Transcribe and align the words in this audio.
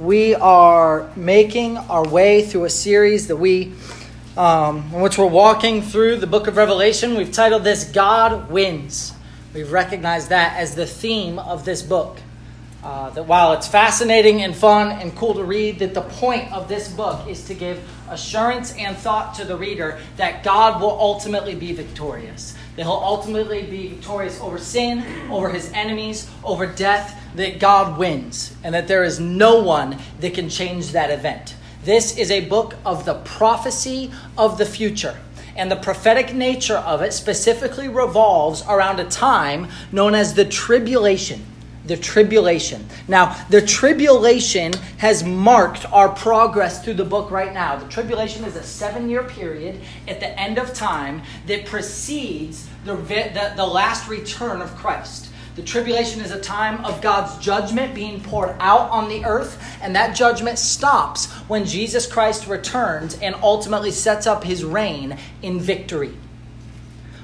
we 0.00 0.34
are 0.34 1.10
making 1.14 1.76
our 1.76 2.08
way 2.08 2.42
through 2.42 2.64
a 2.64 2.70
series 2.70 3.26
that 3.26 3.36
we, 3.36 3.70
um, 4.34 4.78
in 4.94 5.02
which 5.02 5.18
we're 5.18 5.26
walking 5.26 5.82
through 5.82 6.16
the 6.16 6.26
book 6.26 6.46
of 6.46 6.56
Revelation. 6.56 7.16
We've 7.16 7.30
titled 7.30 7.64
this 7.64 7.84
God 7.84 8.50
Wins. 8.50 9.12
We've 9.52 9.70
recognized 9.70 10.30
that 10.30 10.56
as 10.56 10.74
the 10.74 10.86
theme 10.86 11.38
of 11.38 11.66
this 11.66 11.82
book. 11.82 12.18
Uh, 12.82 13.10
that 13.10 13.24
while 13.24 13.52
it's 13.52 13.68
fascinating 13.68 14.40
and 14.40 14.56
fun 14.56 14.90
and 14.90 15.14
cool 15.14 15.34
to 15.34 15.44
read, 15.44 15.80
that 15.80 15.92
the 15.92 16.00
point 16.00 16.50
of 16.50 16.66
this 16.66 16.88
book 16.88 17.28
is 17.28 17.44
to 17.44 17.52
give 17.52 17.78
assurance 18.08 18.72
and 18.78 18.96
thought 18.96 19.34
to 19.34 19.44
the 19.44 19.54
reader 19.54 19.98
that 20.16 20.42
God 20.42 20.80
will 20.80 20.98
ultimately 20.98 21.54
be 21.54 21.74
victorious. 21.74 22.56
That 22.80 22.86
he'll 22.86 22.94
ultimately 22.94 23.64
be 23.64 23.88
victorious 23.88 24.40
over 24.40 24.56
sin, 24.56 25.04
over 25.30 25.50
his 25.50 25.70
enemies, 25.74 26.30
over 26.42 26.64
death, 26.64 27.14
that 27.34 27.58
God 27.58 27.98
wins, 27.98 28.56
and 28.64 28.74
that 28.74 28.88
there 28.88 29.04
is 29.04 29.20
no 29.20 29.62
one 29.62 29.98
that 30.20 30.32
can 30.32 30.48
change 30.48 30.92
that 30.92 31.10
event. 31.10 31.56
This 31.84 32.16
is 32.16 32.30
a 32.30 32.48
book 32.48 32.76
of 32.86 33.04
the 33.04 33.16
prophecy 33.16 34.10
of 34.38 34.56
the 34.56 34.64
future. 34.64 35.18
And 35.56 35.70
the 35.70 35.76
prophetic 35.76 36.32
nature 36.32 36.78
of 36.78 37.02
it 37.02 37.12
specifically 37.12 37.86
revolves 37.86 38.64
around 38.66 38.98
a 38.98 39.04
time 39.04 39.68
known 39.92 40.14
as 40.14 40.32
the 40.32 40.46
tribulation 40.46 41.44
the 41.90 41.96
tribulation. 41.96 42.86
Now, 43.08 43.36
the 43.50 43.60
tribulation 43.60 44.72
has 44.98 45.24
marked 45.24 45.84
our 45.92 46.08
progress 46.08 46.84
through 46.84 46.94
the 46.94 47.04
book 47.04 47.32
right 47.32 47.52
now. 47.52 47.74
The 47.74 47.88
tribulation 47.88 48.44
is 48.44 48.54
a 48.54 48.62
seven 48.62 49.10
year 49.10 49.24
period 49.24 49.80
at 50.06 50.20
the 50.20 50.40
end 50.40 50.58
of 50.58 50.72
time 50.72 51.22
that 51.48 51.66
precedes 51.66 52.68
the, 52.84 52.94
the, 52.94 53.54
the 53.56 53.66
last 53.66 54.08
return 54.08 54.62
of 54.62 54.72
Christ. 54.76 55.32
The 55.56 55.62
tribulation 55.62 56.20
is 56.20 56.30
a 56.30 56.40
time 56.40 56.84
of 56.84 57.02
God's 57.02 57.36
judgment 57.44 57.92
being 57.92 58.22
poured 58.22 58.54
out 58.60 58.88
on 58.90 59.08
the 59.08 59.24
earth, 59.24 59.60
and 59.82 59.96
that 59.96 60.14
judgment 60.14 60.60
stops 60.60 61.26
when 61.48 61.66
Jesus 61.66 62.06
Christ 62.06 62.46
returns 62.46 63.18
and 63.20 63.34
ultimately 63.42 63.90
sets 63.90 64.28
up 64.28 64.44
his 64.44 64.64
reign 64.64 65.18
in 65.42 65.58
victory. 65.58 66.16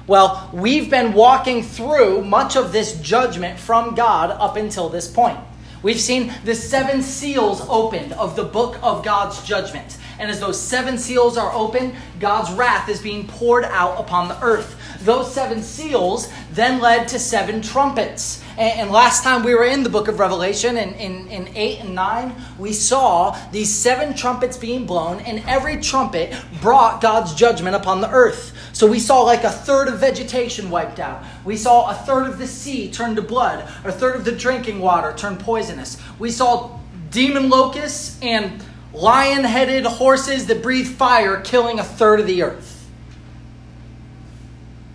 Well, 0.07 0.49
we've 0.53 0.89
been 0.89 1.11
walking 1.11 1.63
through 1.63 2.23
much 2.23 2.55
of 2.55 2.71
this 2.71 2.97
judgment 3.01 3.59
from 3.59 3.93
God 3.93 4.31
up 4.31 4.55
until 4.55 4.87
this 4.87 5.11
point. 5.11 5.37
We've 5.83 5.99
seen 5.99 6.33
the 6.45 6.55
seven 6.55 7.01
seals 7.01 7.61
opened 7.67 8.13
of 8.13 8.37
the 8.37 8.45
book 8.45 8.79
of 8.81 9.03
God's 9.03 9.43
judgment. 9.43 9.97
And 10.17 10.31
as 10.31 10.39
those 10.39 10.59
seven 10.59 10.97
seals 10.97 11.37
are 11.37 11.51
opened, 11.53 11.93
God's 12.19 12.51
wrath 12.53 12.89
is 12.89 13.01
being 13.01 13.27
poured 13.27 13.65
out 13.65 13.99
upon 13.99 14.29
the 14.29 14.41
earth. 14.41 14.75
Those 15.01 15.31
seven 15.31 15.61
seals 15.61 16.31
then 16.51 16.79
led 16.79 17.09
to 17.09 17.19
seven 17.19 17.61
trumpets. 17.61 18.43
And, 18.57 18.89
last 18.89 19.23
time 19.23 19.43
we 19.43 19.53
were 19.53 19.65
in 19.65 19.83
the 19.83 19.89
book 19.89 20.07
of 20.07 20.19
Revelation, 20.19 20.77
in, 20.77 20.95
in, 20.95 21.27
in 21.27 21.55
8 21.55 21.81
and 21.81 21.93
9, 21.93 22.35
we 22.57 22.73
saw 22.73 23.37
these 23.51 23.71
seven 23.71 24.15
trumpets 24.15 24.57
being 24.57 24.87
blown, 24.87 25.19
and 25.19 25.43
every 25.47 25.79
trumpet 25.79 26.33
brought 26.59 26.99
God's 26.99 27.35
judgment 27.35 27.75
upon 27.75 28.01
the 28.01 28.09
earth. 28.09 28.56
So 28.77 28.85
we 28.85 28.99
saw 28.99 29.23
like 29.23 29.43
a 29.43 29.49
third 29.49 29.87
of 29.87 29.97
vegetation 29.97 30.69
wiped 30.69 30.99
out. 30.99 31.23
We 31.43 31.57
saw 31.57 31.89
a 31.89 31.95
third 31.95 32.27
of 32.27 32.37
the 32.37 32.45
sea 32.45 32.91
turn 32.91 33.15
to 33.15 33.23
blood, 33.23 33.67
a 33.83 33.91
third 33.91 34.15
of 34.15 34.23
the 34.23 34.31
drinking 34.31 34.81
water 34.81 35.15
turn 35.17 35.37
poisonous. 35.37 35.99
We 36.19 36.29
saw 36.29 36.77
demon 37.09 37.49
locusts 37.49 38.19
and 38.21 38.63
lion 38.93 39.45
headed 39.45 39.87
horses 39.87 40.45
that 40.45 40.61
breathe 40.61 40.85
fire 40.85 41.41
killing 41.41 41.79
a 41.79 41.83
third 41.83 42.19
of 42.19 42.27
the 42.27 42.43
earth. 42.43 42.87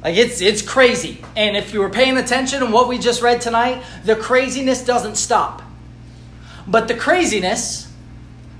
Like 0.05 0.14
it's 0.14 0.41
it's 0.41 0.62
crazy. 0.62 1.24
And 1.34 1.56
if 1.56 1.72
you 1.72 1.80
were 1.80 1.91
paying 1.91 2.17
attention 2.17 2.62
in 2.62 2.70
what 2.70 2.86
we 2.86 2.98
just 2.98 3.20
read 3.20 3.41
tonight, 3.41 3.83
the 4.05 4.14
craziness 4.14 4.84
doesn't 4.84 5.17
stop. 5.17 5.61
But 6.69 6.86
the 6.86 6.94
craziness 6.94 7.92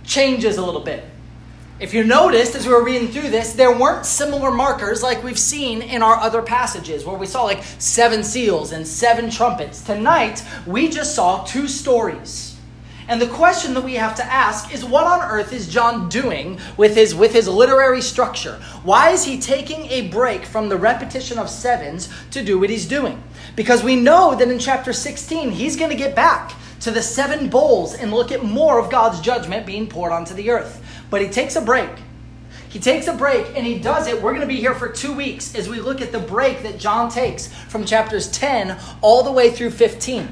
changes 0.03 0.57
a 0.57 0.67
little 0.67 0.81
bit. 0.81 1.11
If 1.83 1.92
you 1.92 2.05
noticed 2.05 2.55
as 2.55 2.64
we 2.64 2.72
were 2.72 2.84
reading 2.84 3.08
through 3.08 3.30
this, 3.30 3.55
there 3.55 3.77
weren't 3.77 4.06
similar 4.06 4.52
markers 4.52 5.02
like 5.02 5.25
we've 5.25 5.36
seen 5.36 5.83
in 5.83 6.00
our 6.00 6.14
other 6.14 6.41
passages 6.41 7.05
where 7.05 7.17
we 7.17 7.27
saw 7.27 7.42
like 7.42 7.64
seven 7.80 8.23
seals 8.23 8.70
and 8.70 8.86
seven 8.86 9.29
trumpets. 9.29 9.83
Tonight, 9.83 10.45
we 10.64 10.89
just 10.89 11.17
saw 11.17 11.42
two 11.42 11.67
stories 11.67 12.52
and 13.08 13.20
the 13.20 13.27
question 13.27 13.74
that 13.74 13.84
we 13.84 13.95
have 13.95 14.14
to 14.17 14.24
ask 14.24 14.73
is 14.73 14.84
what 14.84 15.07
on 15.07 15.20
earth 15.20 15.52
is 15.52 15.68
John 15.68 16.08
doing 16.08 16.58
with 16.77 16.95
his, 16.95 17.14
with 17.14 17.33
his 17.33 17.48
literary 17.48 18.01
structure? 18.01 18.55
Why 18.84 19.11
is 19.11 19.24
he 19.24 19.39
taking 19.40 19.86
a 19.90 20.08
break 20.08 20.45
from 20.45 20.68
the 20.68 20.77
repetition 20.77 21.39
of 21.39 21.51
sevens 21.51 22.08
to 22.30 22.45
do 22.45 22.58
what 22.58 22.70
he's 22.70 22.86
doing? 22.86 23.23
Because 23.57 23.83
we 23.83 23.96
know 23.96 24.34
that 24.36 24.48
in 24.48 24.58
chapter 24.58 24.92
16, 24.92 25.51
he's 25.51 25.77
going 25.77 25.90
to 25.90 25.96
get 25.96 26.14
back 26.14 26.55
to 26.80 26.90
the 26.90 27.02
seven 27.02 27.48
bowls 27.48 27.95
and 27.95 28.12
look 28.12 28.33
at 28.33 28.45
more 28.45 28.78
of 28.78 28.90
God's 28.90 29.20
judgment 29.20 29.67
being 29.67 29.86
poured 29.86 30.12
onto 30.12 30.34
the 30.34 30.51
earth. 30.51 30.82
But 31.12 31.20
he 31.20 31.28
takes 31.28 31.56
a 31.56 31.61
break. 31.61 31.90
He 32.70 32.78
takes 32.78 33.06
a 33.06 33.12
break 33.12 33.55
and 33.55 33.67
he 33.67 33.78
does 33.78 34.06
it. 34.06 34.23
We're 34.23 34.30
going 34.30 34.40
to 34.40 34.46
be 34.46 34.56
here 34.56 34.74
for 34.74 34.89
two 34.89 35.12
weeks 35.12 35.55
as 35.55 35.68
we 35.68 35.78
look 35.78 36.00
at 36.00 36.11
the 36.11 36.18
break 36.18 36.62
that 36.62 36.78
John 36.78 37.11
takes 37.11 37.48
from 37.68 37.84
chapters 37.84 38.30
10 38.30 38.80
all 39.02 39.22
the 39.22 39.30
way 39.30 39.51
through 39.51 39.72
15. 39.72 40.27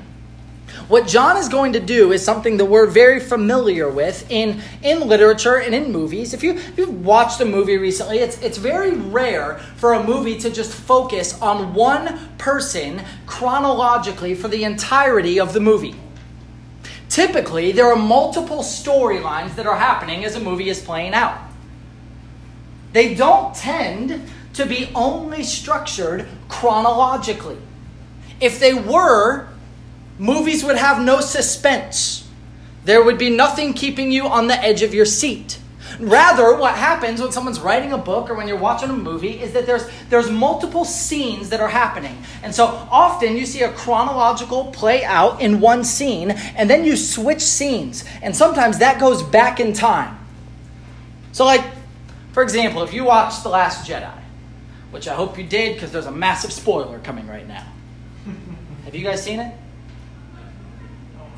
What 0.88 1.06
John 1.06 1.36
is 1.36 1.50
going 1.50 1.74
to 1.74 1.80
do 1.80 2.12
is 2.12 2.24
something 2.24 2.56
that 2.56 2.64
we're 2.64 2.86
very 2.86 3.20
familiar 3.20 3.90
with 3.90 4.30
in, 4.30 4.62
in 4.82 5.06
literature 5.06 5.60
and 5.60 5.74
in 5.74 5.92
movies. 5.92 6.32
If, 6.32 6.42
you, 6.42 6.54
if 6.54 6.78
you've 6.78 7.04
watched 7.04 7.42
a 7.42 7.44
movie 7.44 7.76
recently, 7.76 8.20
it's, 8.20 8.40
it's 8.40 8.56
very 8.56 8.96
rare 8.96 9.58
for 9.76 9.92
a 9.92 10.02
movie 10.02 10.38
to 10.38 10.48
just 10.48 10.72
focus 10.72 11.38
on 11.42 11.74
one 11.74 12.30
person 12.38 13.02
chronologically 13.26 14.34
for 14.34 14.48
the 14.48 14.64
entirety 14.64 15.38
of 15.38 15.52
the 15.52 15.60
movie. 15.60 15.94
Typically, 17.10 17.72
there 17.72 17.86
are 17.86 17.96
multiple 17.96 18.60
storylines 18.60 19.56
that 19.56 19.66
are 19.66 19.76
happening 19.76 20.24
as 20.24 20.36
a 20.36 20.40
movie 20.40 20.70
is 20.70 20.80
playing 20.80 21.12
out. 21.12 21.38
They 22.92 23.14
don't 23.14 23.54
tend 23.54 24.30
to 24.54 24.64
be 24.64 24.90
only 24.94 25.42
structured 25.42 26.28
chronologically. 26.48 27.58
If 28.40 28.60
they 28.60 28.74
were, 28.74 29.48
movies 30.18 30.64
would 30.64 30.76
have 30.76 31.02
no 31.02 31.20
suspense. 31.20 32.28
There 32.84 33.02
would 33.02 33.18
be 33.18 33.28
nothing 33.28 33.74
keeping 33.74 34.12
you 34.12 34.26
on 34.26 34.46
the 34.46 34.62
edge 34.62 34.82
of 34.82 34.94
your 34.94 35.04
seat. 35.04 35.59
Rather, 36.00 36.56
what 36.56 36.74
happens 36.76 37.20
when 37.20 37.30
someone's 37.30 37.60
writing 37.60 37.92
a 37.92 37.98
book 37.98 38.30
or 38.30 38.34
when 38.34 38.48
you're 38.48 38.56
watching 38.56 38.88
a 38.88 38.94
movie 38.94 39.40
is 39.40 39.52
that 39.52 39.66
there's, 39.66 39.86
there's 40.08 40.30
multiple 40.30 40.84
scenes 40.84 41.50
that 41.50 41.60
are 41.60 41.68
happening. 41.68 42.16
And 42.42 42.54
so 42.54 42.64
often 42.90 43.36
you 43.36 43.44
see 43.44 43.62
a 43.62 43.70
chronological 43.72 44.66
play 44.72 45.04
out 45.04 45.42
in 45.42 45.60
one 45.60 45.84
scene, 45.84 46.30
and 46.30 46.70
then 46.70 46.84
you 46.84 46.96
switch 46.96 47.42
scenes. 47.42 48.04
And 48.22 48.34
sometimes 48.34 48.78
that 48.78 48.98
goes 48.98 49.22
back 49.22 49.60
in 49.60 49.74
time. 49.74 50.18
So, 51.32 51.44
like, 51.44 51.64
for 52.32 52.42
example, 52.42 52.82
if 52.82 52.94
you 52.94 53.04
watched 53.04 53.42
The 53.42 53.50
Last 53.50 53.88
Jedi, 53.88 54.10
which 54.90 55.06
I 55.06 55.14
hope 55.14 55.38
you 55.38 55.44
did 55.44 55.74
because 55.74 55.92
there's 55.92 56.06
a 56.06 56.12
massive 56.12 56.52
spoiler 56.52 56.98
coming 57.00 57.26
right 57.26 57.46
now. 57.46 57.66
Have 58.84 58.94
you 58.94 59.04
guys 59.04 59.22
seen 59.22 59.38
it? 59.38 59.54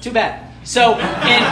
Too 0.01 0.13
bad. 0.13 0.52
So 0.65 0.93
in, 0.97 1.43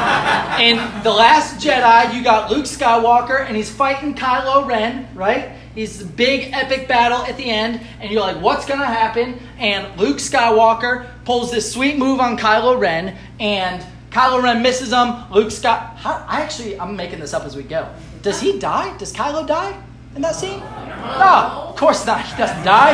in 0.60 1.02
The 1.02 1.10
Last 1.10 1.60
Jedi, 1.60 2.14
you 2.14 2.22
got 2.22 2.50
Luke 2.50 2.64
Skywalker, 2.64 3.44
and 3.44 3.56
he's 3.56 3.68
fighting 3.68 4.14
Kylo 4.14 4.66
Ren, 4.66 5.08
right? 5.16 5.50
He's 5.74 6.00
a 6.00 6.06
big 6.06 6.52
epic 6.52 6.86
battle 6.86 7.18
at 7.18 7.36
the 7.36 7.44
end, 7.44 7.80
and 8.00 8.10
you're 8.10 8.20
like, 8.20 8.40
what's 8.40 8.66
going 8.66 8.78
to 8.78 8.86
happen? 8.86 9.40
And 9.58 9.98
Luke 9.98 10.18
Skywalker 10.18 11.08
pulls 11.24 11.50
this 11.50 11.72
sweet 11.72 11.98
move 11.98 12.20
on 12.20 12.38
Kylo 12.38 12.78
Ren, 12.78 13.16
and 13.40 13.84
Kylo 14.10 14.42
Ren 14.42 14.62
misses 14.62 14.92
him. 14.92 15.14
Luke. 15.32 15.52
How, 15.62 16.24
I 16.28 16.42
actually, 16.42 16.78
I'm 16.78 16.94
making 16.94 17.18
this 17.18 17.34
up 17.34 17.44
as 17.44 17.56
we 17.56 17.64
go. 17.64 17.92
Does 18.22 18.40
he 18.40 18.58
die? 18.60 18.96
Does 18.96 19.12
Kylo 19.12 19.46
die 19.46 19.76
in 20.14 20.22
that 20.22 20.36
scene? 20.36 20.60
No, 20.60 21.66
of 21.68 21.76
course 21.76 22.06
not. 22.06 22.24
He 22.24 22.36
doesn't 22.36 22.64
die. 22.64 22.92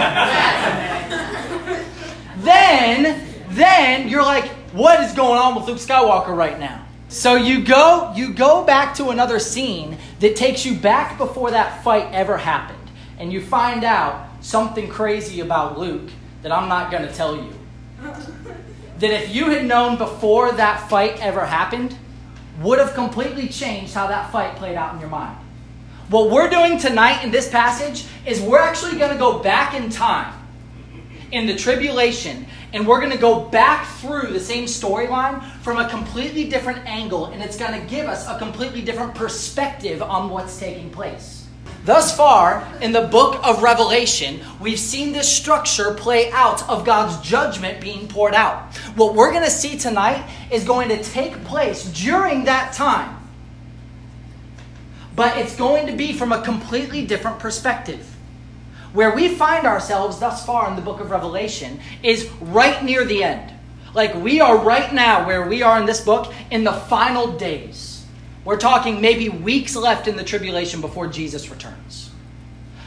then, 2.39 3.27
then 3.51 4.09
you're 4.09 4.23
like, 4.23 4.51
what 4.77 5.01
is 5.01 5.13
going 5.13 5.39
on 5.39 5.55
with 5.55 5.67
Luke 5.67 5.79
Skywalker 5.79 6.37
right 6.37 6.59
now? 6.61 6.87
So 7.09 7.35
you 7.37 7.65
go 7.65 8.13
you 8.15 8.33
go 8.33 8.65
back 8.65 8.95
to 8.97 9.09
another 9.09 9.39
scene 9.39 9.97
that 10.21 10.37
takes 10.37 10.67
you 10.67 10.77
back 10.77 11.19
before 11.19 11.53
that 11.53 11.83
fight 11.83 12.13
ever 12.13 12.37
happened 12.37 12.91
and 13.19 13.33
you 13.33 13.41
find 13.41 13.85
out 13.85 14.29
something 14.41 14.89
crazy 14.89 15.41
about 15.41 15.79
Luke 15.79 16.11
that 16.43 16.53
I'm 16.53 16.69
not 16.69 16.91
going 16.91 17.07
to 17.07 17.13
tell 17.13 17.37
you. 17.37 17.53
that 18.99 19.11
if 19.11 19.35
you 19.35 19.47
had 19.47 19.67
known 19.67 19.99
before 19.99 20.53
that 20.53 20.89
fight 20.89 21.21
ever 21.21 21.45
happened, 21.45 21.97
would 22.61 22.79
have 22.79 22.95
completely 22.95 23.49
changed 23.49 23.95
how 23.95 24.07
that 24.07 24.31
fight 24.31 24.57
played 24.57 24.77
out 24.77 24.95
in 24.95 25.01
your 25.01 25.11
mind. 25.11 25.37
What 26.09 26.31
we're 26.31 26.49
doing 26.49 26.79
tonight 26.79 27.23
in 27.23 27.31
this 27.31 27.49
passage 27.49 28.07
is 28.25 28.41
we're 28.41 28.61
actually 28.61 28.99
going 28.99 29.11
to 29.11 29.19
go 29.19 29.41
back 29.41 29.75
in 29.75 29.91
time 29.91 30.33
in 31.33 31.47
the 31.47 31.57
tribulation 31.57 32.47
and 32.77 32.87
we're 32.87 33.01
going 33.01 33.11
to 33.11 33.17
go 33.17 33.41
back 33.41 33.87
through 33.87 34.27
the 34.29 34.39
same 34.39 34.67
storyline 34.67 35.43
from 35.63 35.79
a 35.79 35.89
completely 35.89 36.45
different 36.45 36.87
angle, 36.87 37.25
and 37.25 37.43
it's 37.43 37.57
going 37.57 37.73
to 37.73 37.87
give 37.87 38.07
us 38.07 38.29
a 38.29 38.39
completely 38.39 38.83
different 38.83 39.15
perspective 39.15 40.03
on 40.03 40.29
what's 40.29 40.59
taking 40.59 40.91
place. 40.91 41.47
Thus 41.87 42.15
far, 42.15 42.69
in 42.83 42.93
the 42.93 43.01
book 43.01 43.41
of 43.47 43.63
Revelation, 43.63 44.41
we've 44.61 44.79
seen 44.79 45.13
this 45.13 45.27
structure 45.27 45.95
play 45.95 46.31
out 46.33 46.69
of 46.69 46.85
God's 46.85 47.19
judgment 47.27 47.81
being 47.81 48.09
poured 48.09 48.35
out. 48.35 48.77
What 48.95 49.15
we're 49.15 49.31
going 49.33 49.45
to 49.45 49.51
see 49.51 49.79
tonight 49.79 50.29
is 50.53 50.63
going 50.65 50.91
to 50.91 51.03
take 51.03 51.45
place 51.45 51.85
during 51.85 52.45
that 52.45 52.75
time. 52.75 53.17
But 55.15 55.39
it's 55.39 55.57
going 55.57 55.87
to 55.87 55.95
be 55.95 56.13
from 56.13 56.31
a 56.31 56.43
completely 56.43 57.07
different 57.07 57.39
perspective. 57.39 58.16
Where 58.97 59.15
we 59.15 59.29
find 59.29 59.67
ourselves 59.67 60.19
thus 60.21 60.47
far 60.47 60.71
in 60.71 60.75
the 60.75 60.81
book 60.81 61.01
of 61.01 61.11
Revelation 61.11 61.81
is 62.03 62.31
right 62.41 62.83
near 62.83 63.05
the 63.05 63.23
end. 63.23 63.53
Like 63.93 64.15
we 64.15 64.41
are 64.41 64.57
right 64.57 64.91
now, 64.91 65.27
where 65.27 65.47
we 65.47 65.61
are 65.61 65.79
in 65.79 65.85
this 65.85 66.01
book, 66.01 66.33
in 66.51 66.65
the 66.65 66.73
final 66.73 67.37
days. 67.37 68.07
We're 68.47 68.57
talking 68.57 69.03
maybe 69.03 69.29
weeks 69.29 69.77
left 69.77 70.09
in 70.09 70.17
the 70.17 70.25
tribulation 70.25 70.81
before 70.81 71.09
Jesus 71.09 71.51
returns. 71.51 72.09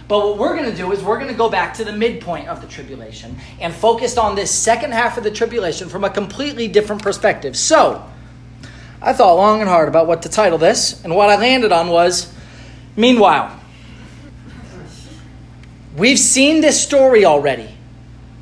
But 0.08 0.26
what 0.26 0.40
we're 0.40 0.58
going 0.58 0.72
to 0.72 0.76
do 0.76 0.92
is 0.92 1.04
we're 1.04 1.20
going 1.20 1.32
to 1.32 1.38
go 1.38 1.48
back 1.48 1.76
to 1.76 1.86
the 1.86 1.94
midpoint 1.94 2.48
of 2.48 2.60
the 2.60 2.68
tribulation 2.68 3.38
and 3.62 3.72
focus 3.72 4.18
on 4.18 4.34
this 4.34 4.50
second 4.50 4.94
half 4.94 5.16
of 5.20 5.24
the 5.24 5.30
tribulation 5.30 5.90
from 5.90 6.04
a 6.04 6.10
completely 6.10 6.68
different 6.68 7.04
perspective. 7.04 7.56
So, 7.56 8.04
I 9.00 9.14
thought 9.14 9.36
long 9.36 9.62
and 9.62 9.70
hard 9.70 9.88
about 9.88 10.08
what 10.08 10.24
to 10.24 10.30
title 10.30 10.58
this, 10.58 11.04
and 11.04 11.16
what 11.16 11.30
I 11.30 11.36
landed 11.36 11.72
on 11.72 11.90
was 11.90 12.34
Meanwhile. 12.96 13.59
We've 15.96 16.20
seen 16.20 16.62
this 16.62 16.82
story 16.82 17.26
already. 17.26 17.70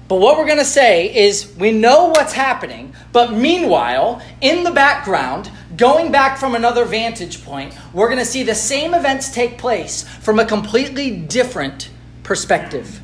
But 0.07 0.17
what 0.17 0.38
we're 0.38 0.45
going 0.45 0.57
to 0.57 0.65
say 0.65 1.13
is 1.13 1.53
we 1.57 1.71
know 1.71 2.05
what's 2.05 2.31
happening, 2.31 2.94
but 3.11 3.33
meanwhile, 3.33 4.21
in 4.39 4.63
the 4.63 4.71
background, 4.71 5.51
going 5.75 6.11
back 6.13 6.38
from 6.38 6.55
another 6.55 6.85
vantage 6.85 7.44
point, 7.44 7.73
we're 7.94 8.07
going 8.07 8.19
to 8.19 8.25
see 8.25 8.44
the 8.44 8.55
same 8.55 8.94
events 8.94 9.29
take 9.29 9.57
place 9.57 10.03
from 10.21 10.39
a 10.39 10.45
completely 10.45 11.11
different 11.11 11.89
perspective. 12.23 13.01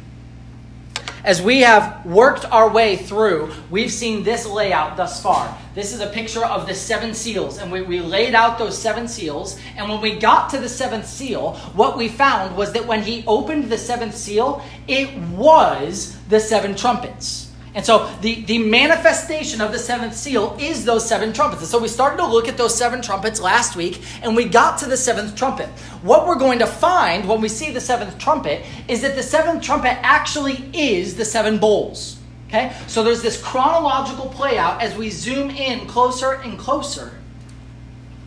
As 1.24 1.42
we 1.42 1.62
have 1.62 2.06
worked 2.06 2.44
our 2.52 2.70
way 2.70 2.98
through, 2.98 3.54
we've 3.72 3.94
seen 3.94 4.24
this 4.24 4.46
layout 4.46 4.98
thus 4.98 5.24
far. 5.24 5.58
This 5.74 5.94
is 5.94 6.02
a 6.02 6.08
picture 6.08 6.44
of 6.44 6.68
the 6.68 6.76
seven 6.76 7.14
seals, 7.14 7.60
and 7.60 7.72
we, 7.72 7.82
we 7.82 8.02
laid 8.02 8.36
out 8.36 8.58
those 8.58 8.78
seven 8.78 9.08
seals. 9.08 9.58
And 9.78 9.88
when 9.88 10.02
we 10.02 10.20
got 10.20 10.50
to 10.50 10.58
the 10.58 10.68
seventh 10.68 11.08
seal, 11.08 11.54
what 11.76 11.98
we 11.98 12.10
found 12.10 12.58
was 12.58 12.74
that 12.74 12.86
when 12.86 13.04
he 13.04 13.24
opened 13.26 13.70
the 13.70 13.78
seventh 13.78 14.18
seal, 14.18 14.62
it 14.90 15.18
was 15.30 16.18
the 16.28 16.42
seven 16.42 16.76
trumpets. 16.76 17.43
And 17.76 17.84
so 17.84 18.14
the, 18.22 18.44
the 18.44 18.60
manifestation 18.60 19.60
of 19.60 19.72
the 19.72 19.80
seventh 19.80 20.16
seal 20.16 20.56
is 20.60 20.86
those 20.86 21.08
seven 21.08 21.34
trumpets. 21.34 21.62
And 21.64 21.72
so 21.72 21.80
we 21.80 21.88
started 21.88 22.18
to 22.18 22.28
look 22.28 22.48
at 22.48 22.56
those 22.56 22.76
seven 22.76 23.02
trumpets 23.02 23.42
last 23.42 23.76
week, 23.76 24.02
and 24.22 24.36
we 24.36 24.46
got 24.46 24.78
to 24.80 24.86
the 24.86 24.98
seventh 24.98 25.36
trumpet. 25.36 25.70
What 26.04 26.28
we're 26.28 26.36
going 26.36 26.60
to 26.60 26.68
find 26.68 27.28
when 27.28 27.42
we 27.42 27.50
see 27.50 27.72
the 27.72 27.82
seventh 27.82 28.18
trumpet 28.20 28.64
is 28.88 29.02
that 29.02 29.16
the 29.16 29.24
seventh 29.24 29.64
trumpet 29.64 29.98
actually 30.04 30.70
is 30.74 31.16
the 31.16 31.26
seven 31.26 31.58
bowls. 31.58 32.20
Okay? 32.48 32.76
So 32.86 33.04
there's 33.04 33.24
this 33.24 33.42
chronological 33.42 34.28
play 34.30 34.60
out 34.60 34.80
as 34.82 34.96
we 34.96 35.10
zoom 35.10 35.50
in 35.50 35.88
closer 35.88 36.34
and 36.34 36.60
closer. 36.60 37.18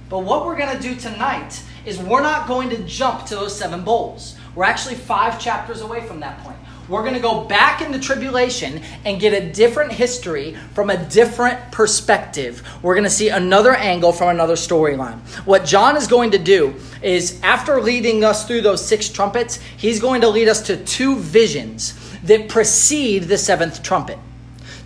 But 0.09 0.21
what 0.21 0.45
we're 0.45 0.57
going 0.57 0.77
to 0.77 0.83
do 0.83 0.97
tonight 0.97 1.63
is 1.85 1.99
we're 1.99 2.23
not 2.23 2.49
going 2.49 2.71
to 2.71 2.83
jump 2.85 3.27
to 3.27 3.37
those 3.37 3.57
seven 3.57 3.85
bowls. 3.85 4.37
We're 4.57 4.65
actually 4.65 4.97
five 4.97 5.41
chapters 5.41 5.81
away 5.81 6.05
from 6.05 6.21
that 6.21 6.39
point. 6.43 6.57
We're 6.89 7.03
going 7.03 7.15
to 7.15 7.21
go 7.21 7.45
back 7.45 7.83
in 7.83 7.91
the 7.91 7.99
tribulation 7.99 8.81
and 9.05 9.21
get 9.21 9.33
a 9.33 9.53
different 9.53 9.93
history 9.93 10.57
from 10.73 10.91
a 10.91 11.05
different 11.09 11.73
perspective. 11.73 12.63
We're 12.81 12.95
going 12.95 13.05
to 13.05 13.11
see 13.11 13.29
another 13.29 13.75
angle 13.75 14.13
from 14.13 14.29
another 14.29 14.55
storyline. 14.55 15.19
What 15.47 15.65
John 15.65 15.97
is 15.97 16.07
going 16.07 16.31
to 16.31 16.39
do 16.39 16.75
is, 17.03 17.41
after 17.43 17.81
leading 17.81 18.23
us 18.23 18.47
through 18.47 18.61
those 18.61 18.87
six 18.87 19.09
trumpets, 19.09 19.57
he's 19.77 20.01
going 20.01 20.21
to 20.21 20.29
lead 20.29 20.49
us 20.49 20.63
to 20.63 20.77
two 20.77 21.17
visions 21.17 21.95
that 22.23 22.49
precede 22.49 23.25
the 23.25 23.39
seventh 23.39 23.83
trumpet. 23.83 24.19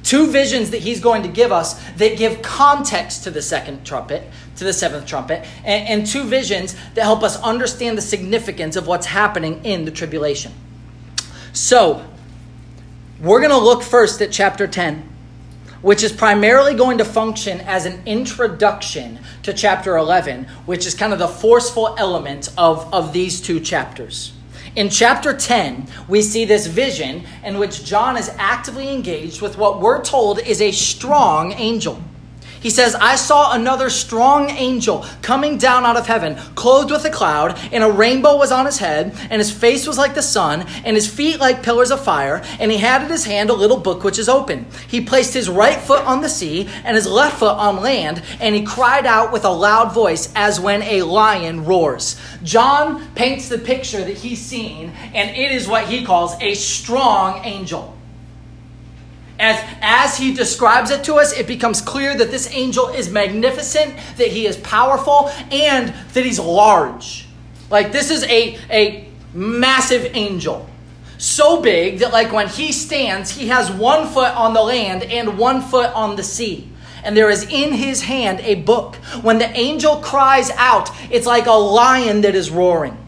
Two 0.02 0.28
visions 0.28 0.70
that 0.70 0.78
he's 0.78 1.00
going 1.00 1.22
to 1.24 1.28
give 1.28 1.52
us 1.52 1.78
that 1.98 2.16
give 2.16 2.40
context 2.40 3.24
to 3.24 3.30
the 3.30 3.42
second 3.42 3.84
trumpet, 3.84 4.24
to 4.56 4.64
the 4.64 4.72
seventh 4.72 5.04
trumpet, 5.04 5.46
and, 5.64 5.88
and 5.88 6.06
two 6.06 6.24
visions 6.24 6.74
that 6.94 7.02
help 7.02 7.22
us 7.22 7.38
understand 7.42 7.98
the 7.98 8.02
significance 8.02 8.76
of 8.76 8.86
what's 8.86 9.06
happening 9.06 9.62
in 9.64 9.84
the 9.84 9.90
tribulation. 9.90 10.52
So, 11.52 12.06
we're 13.20 13.40
going 13.40 13.50
to 13.50 13.58
look 13.58 13.82
first 13.82 14.22
at 14.22 14.30
chapter 14.30 14.66
10, 14.66 15.08
which 15.82 16.02
is 16.02 16.12
primarily 16.12 16.74
going 16.74 16.98
to 16.98 17.04
function 17.04 17.60
as 17.62 17.86
an 17.86 18.02
introduction 18.06 19.18
to 19.42 19.52
chapter 19.52 19.96
11, 19.96 20.44
which 20.66 20.86
is 20.86 20.94
kind 20.94 21.12
of 21.12 21.18
the 21.18 21.28
forceful 21.28 21.94
element 21.98 22.50
of, 22.56 22.92
of 22.94 23.12
these 23.12 23.40
two 23.40 23.58
chapters. 23.58 24.32
In 24.76 24.88
chapter 24.88 25.36
10, 25.36 25.88
we 26.06 26.22
see 26.22 26.44
this 26.44 26.68
vision 26.68 27.24
in 27.44 27.58
which 27.58 27.84
John 27.84 28.16
is 28.16 28.30
actively 28.38 28.88
engaged 28.88 29.42
with 29.42 29.58
what 29.58 29.80
we're 29.80 30.04
told 30.04 30.38
is 30.38 30.60
a 30.60 30.70
strong 30.70 31.52
angel. 31.52 32.00
He 32.60 32.68
says, 32.68 32.94
I 32.94 33.16
saw 33.16 33.54
another 33.54 33.88
strong 33.88 34.50
angel 34.50 35.06
coming 35.22 35.56
down 35.56 35.86
out 35.86 35.96
of 35.96 36.06
heaven, 36.06 36.36
clothed 36.54 36.90
with 36.90 37.04
a 37.06 37.10
cloud, 37.10 37.58
and 37.72 37.82
a 37.82 37.90
rainbow 37.90 38.36
was 38.36 38.52
on 38.52 38.66
his 38.66 38.78
head, 38.78 39.16
and 39.30 39.40
his 39.40 39.50
face 39.50 39.86
was 39.86 39.96
like 39.96 40.14
the 40.14 40.22
sun, 40.22 40.66
and 40.84 40.94
his 40.94 41.08
feet 41.08 41.40
like 41.40 41.62
pillars 41.62 41.90
of 41.90 42.04
fire, 42.04 42.42
and 42.58 42.70
he 42.70 42.76
had 42.76 43.02
in 43.02 43.08
his 43.08 43.24
hand 43.24 43.48
a 43.48 43.54
little 43.54 43.78
book 43.78 44.04
which 44.04 44.18
is 44.18 44.28
open. 44.28 44.66
He 44.88 45.00
placed 45.00 45.32
his 45.32 45.48
right 45.48 45.80
foot 45.80 46.04
on 46.04 46.20
the 46.20 46.28
sea, 46.28 46.68
and 46.84 46.96
his 46.96 47.06
left 47.06 47.38
foot 47.38 47.56
on 47.56 47.80
land, 47.80 48.22
and 48.40 48.54
he 48.54 48.62
cried 48.62 49.06
out 49.06 49.32
with 49.32 49.46
a 49.46 49.50
loud 49.50 49.94
voice 49.94 50.30
as 50.36 50.60
when 50.60 50.82
a 50.82 51.02
lion 51.02 51.64
roars. 51.64 52.20
John 52.42 53.10
paints 53.14 53.48
the 53.48 53.58
picture 53.58 54.04
that 54.04 54.18
he's 54.18 54.40
seen, 54.40 54.90
and 55.14 55.30
it 55.30 55.50
is 55.52 55.66
what 55.66 55.86
he 55.86 56.04
calls 56.04 56.34
a 56.42 56.54
strong 56.54 57.42
angel. 57.44 57.96
As, 59.40 59.58
as 59.80 60.18
he 60.18 60.34
describes 60.34 60.90
it 60.90 61.02
to 61.04 61.14
us, 61.14 61.32
it 61.32 61.46
becomes 61.46 61.80
clear 61.80 62.14
that 62.14 62.30
this 62.30 62.52
angel 62.52 62.88
is 62.88 63.10
magnificent, 63.10 63.96
that 64.18 64.28
he 64.28 64.46
is 64.46 64.58
powerful, 64.58 65.30
and 65.50 65.94
that 66.12 66.26
he's 66.26 66.38
large. 66.38 67.26
Like, 67.70 67.90
this 67.90 68.10
is 68.10 68.22
a, 68.24 68.58
a 68.70 69.08
massive 69.32 70.14
angel. 70.14 70.68
So 71.16 71.62
big 71.62 72.00
that, 72.00 72.12
like, 72.12 72.32
when 72.32 72.48
he 72.48 72.70
stands, 72.72 73.30
he 73.30 73.48
has 73.48 73.70
one 73.70 74.08
foot 74.08 74.34
on 74.34 74.52
the 74.52 74.62
land 74.62 75.04
and 75.04 75.38
one 75.38 75.62
foot 75.62 75.90
on 75.94 76.16
the 76.16 76.22
sea. 76.22 76.68
And 77.02 77.16
there 77.16 77.30
is 77.30 77.44
in 77.44 77.72
his 77.72 78.02
hand 78.02 78.40
a 78.40 78.56
book. 78.56 78.96
When 79.22 79.38
the 79.38 79.50
angel 79.56 79.96
cries 79.96 80.50
out, 80.50 80.90
it's 81.10 81.26
like 81.26 81.46
a 81.46 81.52
lion 81.52 82.20
that 82.22 82.34
is 82.34 82.50
roaring. 82.50 82.98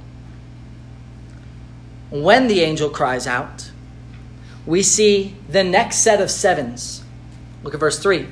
When 2.11 2.49
the 2.49 2.61
angel 2.61 2.89
cries 2.89 3.27
out, 3.27 3.72
we 4.67 4.83
see 4.83 5.35
the 5.49 5.65
next 5.65 5.99
set 5.99 6.21
of 6.21 6.31
sevens. 6.31 7.03
Look 7.63 7.75
at 7.75 7.81
verse 7.81 7.99
3. 7.99 8.29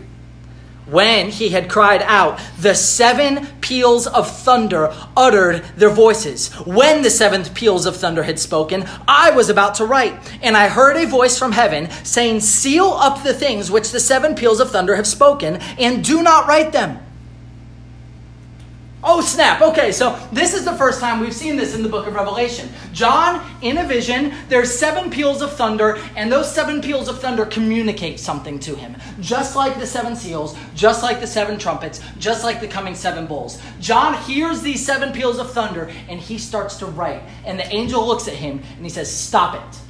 When 0.86 1.30
he 1.30 1.50
had 1.50 1.70
cried 1.70 2.02
out, 2.02 2.40
the 2.58 2.74
seven 2.74 3.46
peals 3.60 4.08
of 4.08 4.28
thunder 4.28 4.92
uttered 5.16 5.62
their 5.76 5.90
voices. 5.90 6.48
When 6.66 7.02
the 7.02 7.10
seventh 7.10 7.54
peals 7.54 7.86
of 7.86 7.96
thunder 7.96 8.24
had 8.24 8.40
spoken, 8.40 8.84
I 9.06 9.30
was 9.30 9.48
about 9.48 9.76
to 9.76 9.84
write, 9.84 10.14
and 10.42 10.56
I 10.56 10.68
heard 10.68 10.96
a 10.96 11.06
voice 11.06 11.38
from 11.38 11.52
heaven 11.52 11.88
saying, 12.02 12.40
Seal 12.40 12.86
up 12.86 13.22
the 13.22 13.34
things 13.34 13.70
which 13.70 13.92
the 13.92 14.00
seven 14.00 14.34
peals 14.34 14.58
of 14.58 14.70
thunder 14.70 14.96
have 14.96 15.06
spoken, 15.06 15.56
and 15.78 16.02
do 16.02 16.24
not 16.24 16.48
write 16.48 16.72
them. 16.72 16.98
Oh, 19.02 19.22
snap. 19.22 19.62
Okay, 19.62 19.92
so 19.92 20.18
this 20.30 20.52
is 20.52 20.66
the 20.66 20.74
first 20.74 21.00
time 21.00 21.20
we've 21.20 21.34
seen 21.34 21.56
this 21.56 21.74
in 21.74 21.82
the 21.82 21.88
book 21.88 22.06
of 22.06 22.14
Revelation. 22.14 22.68
John, 22.92 23.42
in 23.62 23.78
a 23.78 23.86
vision, 23.86 24.34
there's 24.50 24.78
seven 24.78 25.10
peals 25.10 25.40
of 25.40 25.54
thunder, 25.54 25.98
and 26.16 26.30
those 26.30 26.52
seven 26.52 26.82
peals 26.82 27.08
of 27.08 27.18
thunder 27.18 27.46
communicate 27.46 28.20
something 28.20 28.58
to 28.60 28.74
him. 28.74 28.94
Just 29.18 29.56
like 29.56 29.78
the 29.78 29.86
seven 29.86 30.14
seals, 30.14 30.54
just 30.74 31.02
like 31.02 31.20
the 31.20 31.26
seven 31.26 31.58
trumpets, 31.58 32.02
just 32.18 32.44
like 32.44 32.60
the 32.60 32.68
coming 32.68 32.94
seven 32.94 33.26
bowls. 33.26 33.58
John 33.80 34.22
hears 34.24 34.60
these 34.60 34.84
seven 34.84 35.12
peals 35.14 35.38
of 35.38 35.50
thunder, 35.50 35.90
and 36.10 36.20
he 36.20 36.36
starts 36.36 36.76
to 36.76 36.86
write. 36.86 37.22
And 37.46 37.58
the 37.58 37.66
angel 37.74 38.06
looks 38.06 38.28
at 38.28 38.34
him, 38.34 38.62
and 38.76 38.84
he 38.84 38.90
says, 38.90 39.10
Stop 39.10 39.54
it. 39.54 39.80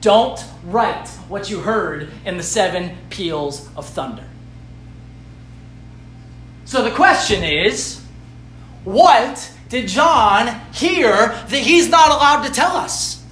Don't 0.00 0.42
write 0.64 1.08
what 1.28 1.50
you 1.50 1.58
heard 1.58 2.10
in 2.24 2.36
the 2.36 2.44
seven 2.44 2.96
peals 3.10 3.68
of 3.76 3.88
thunder. 3.88 4.24
So 6.64 6.84
the 6.84 6.92
question 6.92 7.42
is, 7.42 7.99
what 8.84 9.52
did 9.68 9.88
John 9.88 10.60
hear 10.72 11.28
that 11.28 11.52
he's 11.52 11.88
not 11.88 12.10
allowed 12.10 12.46
to 12.46 12.52
tell 12.52 12.76
us? 12.76 13.24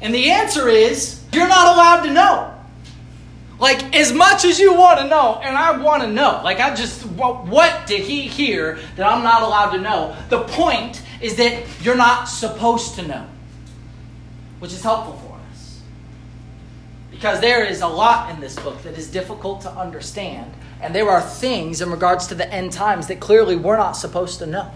And 0.00 0.14
the 0.14 0.30
answer 0.30 0.68
is 0.68 1.22
you're 1.32 1.48
not 1.48 1.74
allowed 1.74 2.02
to 2.02 2.12
know. 2.12 2.54
Like, 3.58 3.94
as 3.94 4.12
much 4.12 4.44
as 4.44 4.58
you 4.58 4.74
want 4.74 4.98
to 5.00 5.08
know, 5.08 5.40
and 5.42 5.56
I 5.56 5.76
want 5.78 6.02
to 6.02 6.08
know, 6.08 6.40
like, 6.42 6.58
I 6.58 6.74
just, 6.74 7.06
what, 7.06 7.46
what 7.46 7.86
did 7.86 8.02
he 8.02 8.22
hear 8.22 8.78
that 8.96 9.06
I'm 9.06 9.22
not 9.22 9.42
allowed 9.42 9.70
to 9.72 9.80
know? 9.80 10.16
The 10.28 10.40
point 10.40 11.00
is 11.20 11.36
that 11.36 11.64
you're 11.80 11.96
not 11.96 12.24
supposed 12.24 12.96
to 12.96 13.06
know, 13.06 13.26
which 14.58 14.72
is 14.72 14.82
helpful 14.82 15.14
for 15.14 15.38
us. 15.52 15.80
Because 17.10 17.40
there 17.40 17.64
is 17.64 17.80
a 17.80 17.86
lot 17.86 18.30
in 18.34 18.40
this 18.40 18.56
book 18.56 18.82
that 18.82 18.98
is 18.98 19.08
difficult 19.10 19.60
to 19.62 19.70
understand 19.70 20.52
and 20.84 20.94
there 20.94 21.08
are 21.08 21.22
things 21.22 21.80
in 21.80 21.90
regards 21.90 22.26
to 22.26 22.34
the 22.34 22.52
end 22.52 22.70
times 22.70 23.06
that 23.06 23.18
clearly 23.18 23.56
we're 23.56 23.78
not 23.78 23.92
supposed 23.92 24.38
to 24.40 24.46
know. 24.46 24.70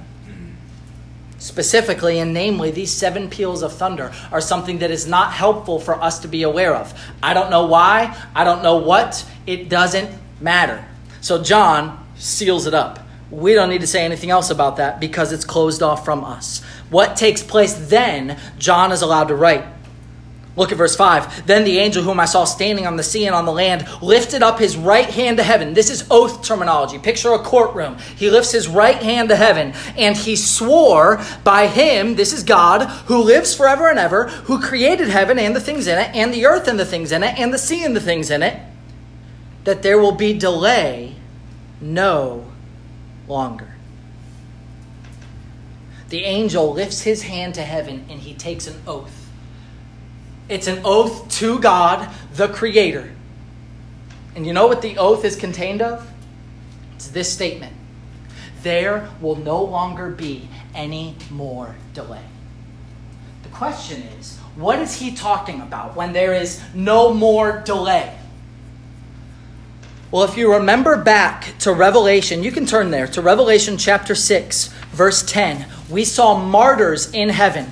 Specifically 1.36 2.18
and 2.18 2.32
namely, 2.32 2.70
these 2.70 2.90
seven 2.90 3.28
peals 3.28 3.62
of 3.62 3.74
thunder 3.74 4.10
are 4.32 4.40
something 4.40 4.78
that 4.78 4.90
is 4.90 5.06
not 5.06 5.34
helpful 5.34 5.78
for 5.78 6.02
us 6.02 6.18
to 6.20 6.28
be 6.28 6.42
aware 6.42 6.74
of. 6.74 6.98
I 7.22 7.34
don't 7.34 7.50
know 7.50 7.66
why, 7.66 8.16
I 8.34 8.44
don't 8.44 8.62
know 8.62 8.78
what, 8.78 9.24
it 9.46 9.68
doesn't 9.68 10.10
matter. 10.40 10.82
So 11.20 11.42
John 11.42 12.04
seals 12.16 12.66
it 12.66 12.72
up. 12.72 13.00
We 13.30 13.52
don't 13.52 13.68
need 13.68 13.82
to 13.82 13.86
say 13.86 14.02
anything 14.02 14.30
else 14.30 14.48
about 14.48 14.78
that 14.78 15.00
because 15.00 15.30
it's 15.30 15.44
closed 15.44 15.82
off 15.82 16.06
from 16.06 16.24
us. 16.24 16.62
What 16.88 17.16
takes 17.16 17.42
place 17.42 17.74
then, 17.74 18.40
John 18.58 18.92
is 18.92 19.02
allowed 19.02 19.28
to 19.28 19.36
write. 19.36 19.64
Look 20.58 20.72
at 20.72 20.78
verse 20.78 20.96
5. 20.96 21.46
Then 21.46 21.62
the 21.62 21.78
angel 21.78 22.02
whom 22.02 22.18
I 22.18 22.24
saw 22.24 22.44
standing 22.44 22.84
on 22.84 22.96
the 22.96 23.04
sea 23.04 23.26
and 23.26 23.34
on 23.34 23.44
the 23.44 23.52
land 23.52 23.86
lifted 24.02 24.42
up 24.42 24.58
his 24.58 24.76
right 24.76 25.08
hand 25.08 25.36
to 25.36 25.44
heaven. 25.44 25.72
This 25.72 25.88
is 25.88 26.04
oath 26.10 26.44
terminology. 26.44 26.98
Picture 26.98 27.32
a 27.32 27.38
courtroom. 27.38 27.96
He 28.16 28.28
lifts 28.28 28.50
his 28.50 28.66
right 28.66 28.96
hand 28.96 29.28
to 29.28 29.36
heaven 29.36 29.72
and 29.96 30.16
he 30.16 30.34
swore 30.34 31.22
by 31.44 31.68
him, 31.68 32.16
this 32.16 32.32
is 32.32 32.42
God, 32.42 32.82
who 33.06 33.22
lives 33.22 33.54
forever 33.54 33.88
and 33.88 34.00
ever, 34.00 34.26
who 34.26 34.60
created 34.60 35.08
heaven 35.08 35.38
and 35.38 35.54
the 35.54 35.60
things 35.60 35.86
in 35.86 35.96
it, 35.96 36.14
and 36.14 36.34
the 36.34 36.46
earth 36.46 36.66
and 36.66 36.78
the 36.78 36.84
things 36.84 37.12
in 37.12 37.22
it, 37.22 37.38
and 37.38 37.54
the 37.54 37.58
sea 37.58 37.84
and 37.84 37.94
the 37.94 38.00
things 38.00 38.30
in 38.30 38.42
it, 38.42 38.60
that 39.62 39.82
there 39.82 39.98
will 39.98 40.12
be 40.12 40.36
delay 40.36 41.14
no 41.80 42.50
longer. 43.28 43.76
The 46.08 46.24
angel 46.24 46.72
lifts 46.72 47.02
his 47.02 47.22
hand 47.22 47.54
to 47.54 47.62
heaven 47.62 48.06
and 48.08 48.20
he 48.20 48.34
takes 48.34 48.66
an 48.66 48.82
oath. 48.86 49.17
It's 50.48 50.66
an 50.66 50.80
oath 50.84 51.30
to 51.38 51.58
God, 51.58 52.08
the 52.34 52.48
Creator. 52.48 53.12
And 54.34 54.46
you 54.46 54.52
know 54.52 54.66
what 54.66 54.82
the 54.82 54.96
oath 54.98 55.24
is 55.24 55.36
contained 55.36 55.82
of? 55.82 56.10
It's 56.94 57.08
this 57.08 57.32
statement 57.32 57.74
There 58.62 59.08
will 59.20 59.36
no 59.36 59.62
longer 59.62 60.10
be 60.10 60.48
any 60.74 61.16
more 61.30 61.76
delay. 61.92 62.24
The 63.42 63.48
question 63.50 64.02
is, 64.18 64.38
what 64.56 64.78
is 64.78 64.96
he 64.96 65.14
talking 65.14 65.60
about 65.60 65.94
when 65.94 66.12
there 66.12 66.34
is 66.34 66.62
no 66.74 67.12
more 67.12 67.62
delay? 67.64 68.16
Well, 70.10 70.24
if 70.24 70.38
you 70.38 70.52
remember 70.54 70.96
back 70.96 71.54
to 71.58 71.72
Revelation, 71.72 72.42
you 72.42 72.50
can 72.50 72.64
turn 72.64 72.90
there 72.90 73.06
to 73.08 73.20
Revelation 73.20 73.76
chapter 73.76 74.14
6, 74.14 74.68
verse 74.92 75.22
10. 75.22 75.66
We 75.90 76.04
saw 76.04 76.38
martyrs 76.38 77.12
in 77.12 77.28
heaven. 77.28 77.66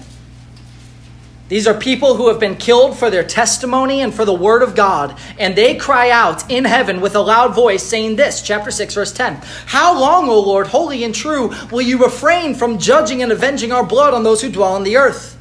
These 1.48 1.68
are 1.68 1.74
people 1.74 2.16
who 2.16 2.26
have 2.26 2.40
been 2.40 2.56
killed 2.56 2.98
for 2.98 3.08
their 3.08 3.22
testimony 3.22 4.00
and 4.00 4.12
for 4.12 4.24
the 4.24 4.34
word 4.34 4.62
of 4.62 4.74
God. 4.74 5.16
And 5.38 5.54
they 5.54 5.76
cry 5.76 6.10
out 6.10 6.50
in 6.50 6.64
heaven 6.64 7.00
with 7.00 7.14
a 7.14 7.20
loud 7.20 7.54
voice, 7.54 7.84
saying 7.84 8.16
this, 8.16 8.42
chapter 8.42 8.72
6, 8.72 8.94
verse 8.94 9.12
10 9.12 9.34
How 9.66 9.98
long, 9.98 10.28
O 10.28 10.40
Lord, 10.40 10.66
holy 10.66 11.04
and 11.04 11.14
true, 11.14 11.52
will 11.70 11.82
you 11.82 12.02
refrain 12.02 12.54
from 12.54 12.78
judging 12.78 13.22
and 13.22 13.30
avenging 13.30 13.70
our 13.70 13.86
blood 13.86 14.12
on 14.12 14.24
those 14.24 14.42
who 14.42 14.50
dwell 14.50 14.72
on 14.72 14.82
the 14.82 14.96
earth? 14.96 15.38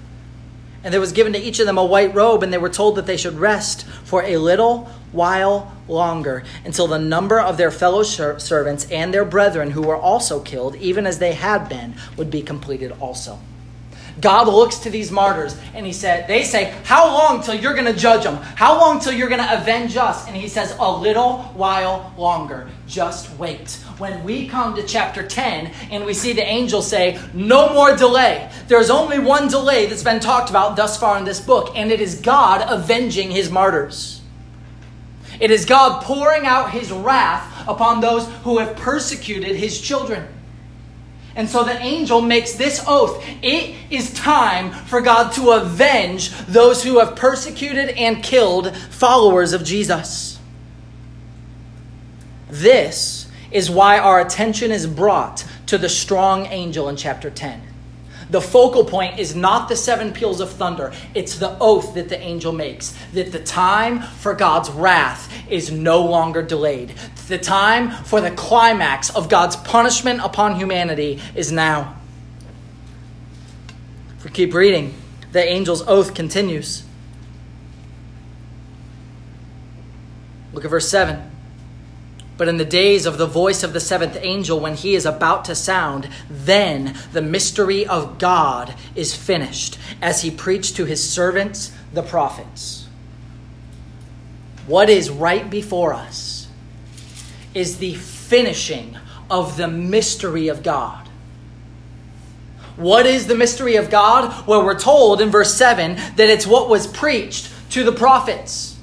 And 0.83 0.93
there 0.93 1.01
was 1.01 1.11
given 1.11 1.33
to 1.33 1.39
each 1.39 1.59
of 1.59 1.65
them 1.65 1.79
a 1.79 1.85
white 1.85 2.13
robe, 2.13 2.43
and 2.43 2.53
they 2.53 2.59
were 2.59 2.69
told 2.69 2.97
that 2.97 3.07
they 3.07 3.17
should 3.17 3.39
rest 3.39 3.87
for 4.03 4.21
a 4.21 4.37
little 4.37 4.87
while 5.11 5.75
longer, 5.87 6.43
until 6.63 6.85
the 6.85 6.99
number 6.99 7.39
of 7.39 7.57
their 7.57 7.71
fellow 7.71 8.03
servants 8.03 8.91
and 8.91 9.11
their 9.11 9.25
brethren 9.25 9.71
who 9.71 9.81
were 9.81 9.97
also 9.97 10.39
killed, 10.39 10.75
even 10.75 11.07
as 11.07 11.17
they 11.17 11.33
had 11.33 11.67
been, 11.67 11.95
would 12.15 12.29
be 12.29 12.43
completed 12.43 12.91
also. 12.99 13.39
God 14.25 14.47
looks 14.47 14.79
to 14.79 14.89
these 14.89 15.11
martyrs 15.11 15.55
and 15.75 15.85
he 15.85 15.93
said, 15.93 16.27
they 16.27 16.41
say, 16.41 16.73
How 16.83 17.13
long 17.13 17.43
till 17.43 17.53
you're 17.53 17.75
going 17.75 17.85
to 17.85 17.93
judge 17.93 18.23
them? 18.23 18.37
How 18.37 18.79
long 18.79 18.99
till 18.99 19.13
you're 19.13 19.29
going 19.29 19.39
to 19.39 19.61
avenge 19.61 19.97
us? 19.97 20.25
And 20.25 20.35
he 20.35 20.47
says, 20.47 20.75
A 20.79 20.91
little 20.91 21.43
while 21.53 22.11
longer. 22.17 22.67
Just 22.87 23.29
wait. 23.37 23.73
When 23.99 24.23
we 24.23 24.47
come 24.47 24.75
to 24.77 24.81
chapter 24.81 25.21
10 25.21 25.67
and 25.91 26.05
we 26.05 26.15
see 26.15 26.33
the 26.33 26.41
angel 26.41 26.81
say, 26.81 27.21
No 27.35 27.71
more 27.71 27.95
delay. 27.95 28.49
There's 28.67 28.89
only 28.89 29.19
one 29.19 29.47
delay 29.47 29.85
that's 29.85 30.01
been 30.01 30.19
talked 30.19 30.49
about 30.49 30.75
thus 30.75 30.99
far 30.99 31.19
in 31.19 31.25
this 31.25 31.39
book, 31.39 31.73
and 31.75 31.91
it 31.91 32.01
is 32.01 32.19
God 32.19 32.65
avenging 32.67 33.29
his 33.29 33.51
martyrs. 33.51 34.21
It 35.39 35.51
is 35.51 35.65
God 35.65 36.01
pouring 36.01 36.47
out 36.47 36.71
his 36.71 36.91
wrath 36.91 37.67
upon 37.67 38.01
those 38.01 38.27
who 38.43 38.57
have 38.57 38.75
persecuted 38.75 39.55
his 39.55 39.79
children. 39.79 40.27
And 41.35 41.49
so 41.49 41.63
the 41.63 41.77
angel 41.79 42.21
makes 42.21 42.53
this 42.53 42.83
oath 42.87 43.23
it 43.41 43.75
is 43.89 44.13
time 44.13 44.71
for 44.71 45.01
God 45.01 45.33
to 45.33 45.51
avenge 45.51 46.31
those 46.45 46.83
who 46.83 46.99
have 46.99 47.15
persecuted 47.15 47.89
and 47.89 48.23
killed 48.23 48.75
followers 48.75 49.51
of 49.51 49.63
Jesus. 49.63 50.39
This 52.49 53.27
is 53.51 53.69
why 53.69 53.99
our 53.99 54.21
attention 54.21 54.71
is 54.71 54.87
brought 54.87 55.45
to 55.67 55.77
the 55.77 55.89
strong 55.89 56.45
angel 56.47 56.87
in 56.87 56.95
chapter 56.95 57.29
10. 57.29 57.61
The 58.29 58.41
focal 58.41 58.85
point 58.85 59.19
is 59.19 59.35
not 59.35 59.69
the 59.69 59.75
seven 59.75 60.11
peals 60.11 60.39
of 60.39 60.51
thunder, 60.51 60.93
it's 61.13 61.37
the 61.37 61.57
oath 61.59 61.93
that 61.93 62.09
the 62.09 62.19
angel 62.19 62.51
makes 62.51 62.95
that 63.13 63.31
the 63.31 63.39
time 63.39 64.01
for 64.01 64.33
God's 64.33 64.69
wrath 64.71 65.31
is 65.49 65.71
no 65.71 66.03
longer 66.03 66.41
delayed. 66.41 66.95
The 67.27 67.37
time 67.39 67.89
for 67.89 68.21
the 68.21 68.29
climax 68.29 69.09
of 69.09 69.29
God's 69.29 69.55
punishment 69.55 70.21
upon 70.23 70.55
humanity 70.55 71.19
is 71.33 71.51
now. 71.51 71.95
If 74.17 74.25
we 74.25 74.29
keep 74.29 74.53
reading, 74.53 74.93
the 75.31 75.43
angel's 75.43 75.81
oath 75.87 76.13
continues. 76.13 76.83
Look 80.53 80.65
at 80.65 80.69
verse 80.69 80.87
7. 80.87 81.31
But 82.37 82.47
in 82.47 82.57
the 82.57 82.65
days 82.65 83.05
of 83.05 83.17
the 83.17 83.25
voice 83.25 83.63
of 83.63 83.73
the 83.73 83.79
seventh 83.79 84.17
angel, 84.21 84.59
when 84.59 84.75
he 84.75 84.93
is 84.93 85.05
about 85.05 85.45
to 85.45 85.55
sound, 85.55 86.09
then 86.29 86.95
the 87.11 87.21
mystery 87.21 87.87
of 87.87 88.19
God 88.19 88.75
is 88.93 89.15
finished, 89.15 89.79
as 90.01 90.21
he 90.21 90.29
preached 90.29 90.75
to 90.75 90.85
his 90.85 91.07
servants, 91.09 91.71
the 91.93 92.03
prophets. 92.03 92.87
What 94.67 94.89
is 94.89 95.09
right 95.09 95.49
before 95.49 95.93
us 95.93 96.34
is 97.55 97.77
the 97.77 97.95
finishing 97.95 98.97
of 99.31 99.57
the 99.57 99.67
mystery 99.67 100.47
of 100.47 100.61
God. 100.61 101.07
What 102.75 103.05
is 103.05 103.25
the 103.25 103.35
mystery 103.35 103.77
of 103.77 103.89
God? 103.89 104.45
Well, 104.45 104.63
we're 104.63 104.77
told 104.77 105.21
in 105.21 105.29
verse 105.29 105.55
7 105.55 105.95
that 105.95 106.29
it's 106.29 106.45
what 106.45 106.69
was 106.69 106.85
preached 106.85 107.51
to 107.71 107.83
the 107.83 107.91
prophets 107.91 108.75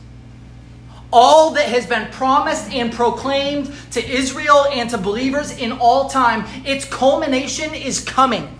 all 1.13 1.51
that 1.51 1.69
has 1.69 1.87
been 1.87 2.11
promised 2.11 2.73
and 2.73 2.93
proclaimed 2.93 3.73
to 3.91 4.05
Israel 4.05 4.67
and 4.73 4.89
to 4.91 4.99
believers 4.99 5.57
in 5.57 5.73
all 5.73 6.09
time, 6.09 6.45
its 6.65 6.85
culmination 6.85 7.75
is 7.75 8.01
coming. 8.01 8.59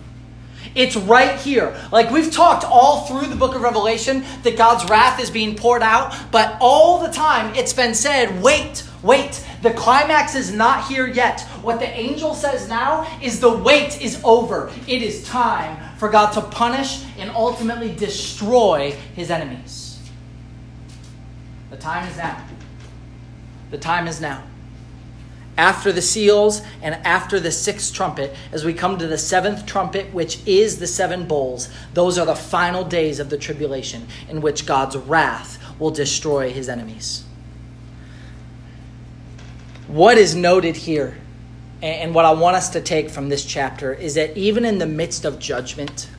It's 0.75 0.95
right 0.95 1.39
here. 1.39 1.75
Like 1.91 2.11
we've 2.11 2.31
talked 2.31 2.63
all 2.63 3.05
through 3.05 3.27
the 3.27 3.35
book 3.35 3.55
of 3.55 3.61
Revelation 3.61 4.23
that 4.43 4.57
God's 4.57 4.89
wrath 4.89 5.19
is 5.19 5.29
being 5.29 5.55
poured 5.55 5.83
out, 5.83 6.15
but 6.31 6.57
all 6.59 6.99
the 6.99 7.11
time 7.11 7.53
it's 7.55 7.73
been 7.73 7.93
said, 7.93 8.41
wait, 8.41 8.87
wait, 9.01 9.45
the 9.63 9.71
climax 9.71 10.35
is 10.35 10.51
not 10.51 10.87
here 10.87 11.07
yet. 11.07 11.41
What 11.61 11.79
the 11.79 11.87
angel 11.87 12.35
says 12.35 12.67
now 12.67 13.07
is 13.21 13.39
the 13.39 13.57
wait 13.57 14.01
is 14.01 14.19
over. 14.23 14.69
It 14.87 15.01
is 15.01 15.25
time 15.25 15.97
for 15.97 16.09
God 16.09 16.31
to 16.33 16.41
punish 16.41 17.05
and 17.17 17.31
ultimately 17.31 17.95
destroy 17.95 18.91
his 19.15 19.31
enemies. 19.31 19.99
The 21.69 21.77
time 21.77 22.07
is 22.09 22.17
now. 22.17 22.45
The 23.71 23.77
time 23.77 24.05
is 24.05 24.19
now. 24.19 24.43
After 25.57 25.93
the 25.93 26.01
seals 26.01 26.61
and 26.81 26.95
after 27.05 27.39
the 27.39 27.51
sixth 27.51 27.93
trumpet, 27.93 28.35
as 28.51 28.65
we 28.65 28.73
come 28.73 28.97
to 28.97 29.07
the 29.07 29.17
seventh 29.17 29.65
trumpet, 29.65 30.13
which 30.13 30.45
is 30.45 30.79
the 30.79 30.87
seven 30.87 31.25
bowls, 31.25 31.69
those 31.93 32.17
are 32.17 32.25
the 32.25 32.35
final 32.35 32.83
days 32.83 33.19
of 33.19 33.29
the 33.29 33.37
tribulation 33.37 34.07
in 34.27 34.41
which 34.41 34.65
God's 34.65 34.97
wrath 34.97 35.57
will 35.79 35.91
destroy 35.91 36.51
his 36.51 36.67
enemies. 36.67 37.23
What 39.93 40.17
is 40.17 40.33
noted 40.35 40.75
here, 40.75 41.17
and 41.81 42.15
what 42.15 42.25
I 42.25 42.31
want 42.31 42.55
us 42.55 42.69
to 42.69 42.81
take 42.81 43.09
from 43.09 43.29
this 43.29 43.45
chapter, 43.45 43.93
is 43.93 44.15
that 44.15 44.35
even 44.35 44.65
in 44.65 44.79
the 44.79 44.87
midst 44.87 45.23
of 45.23 45.37
judgment, 45.37 46.09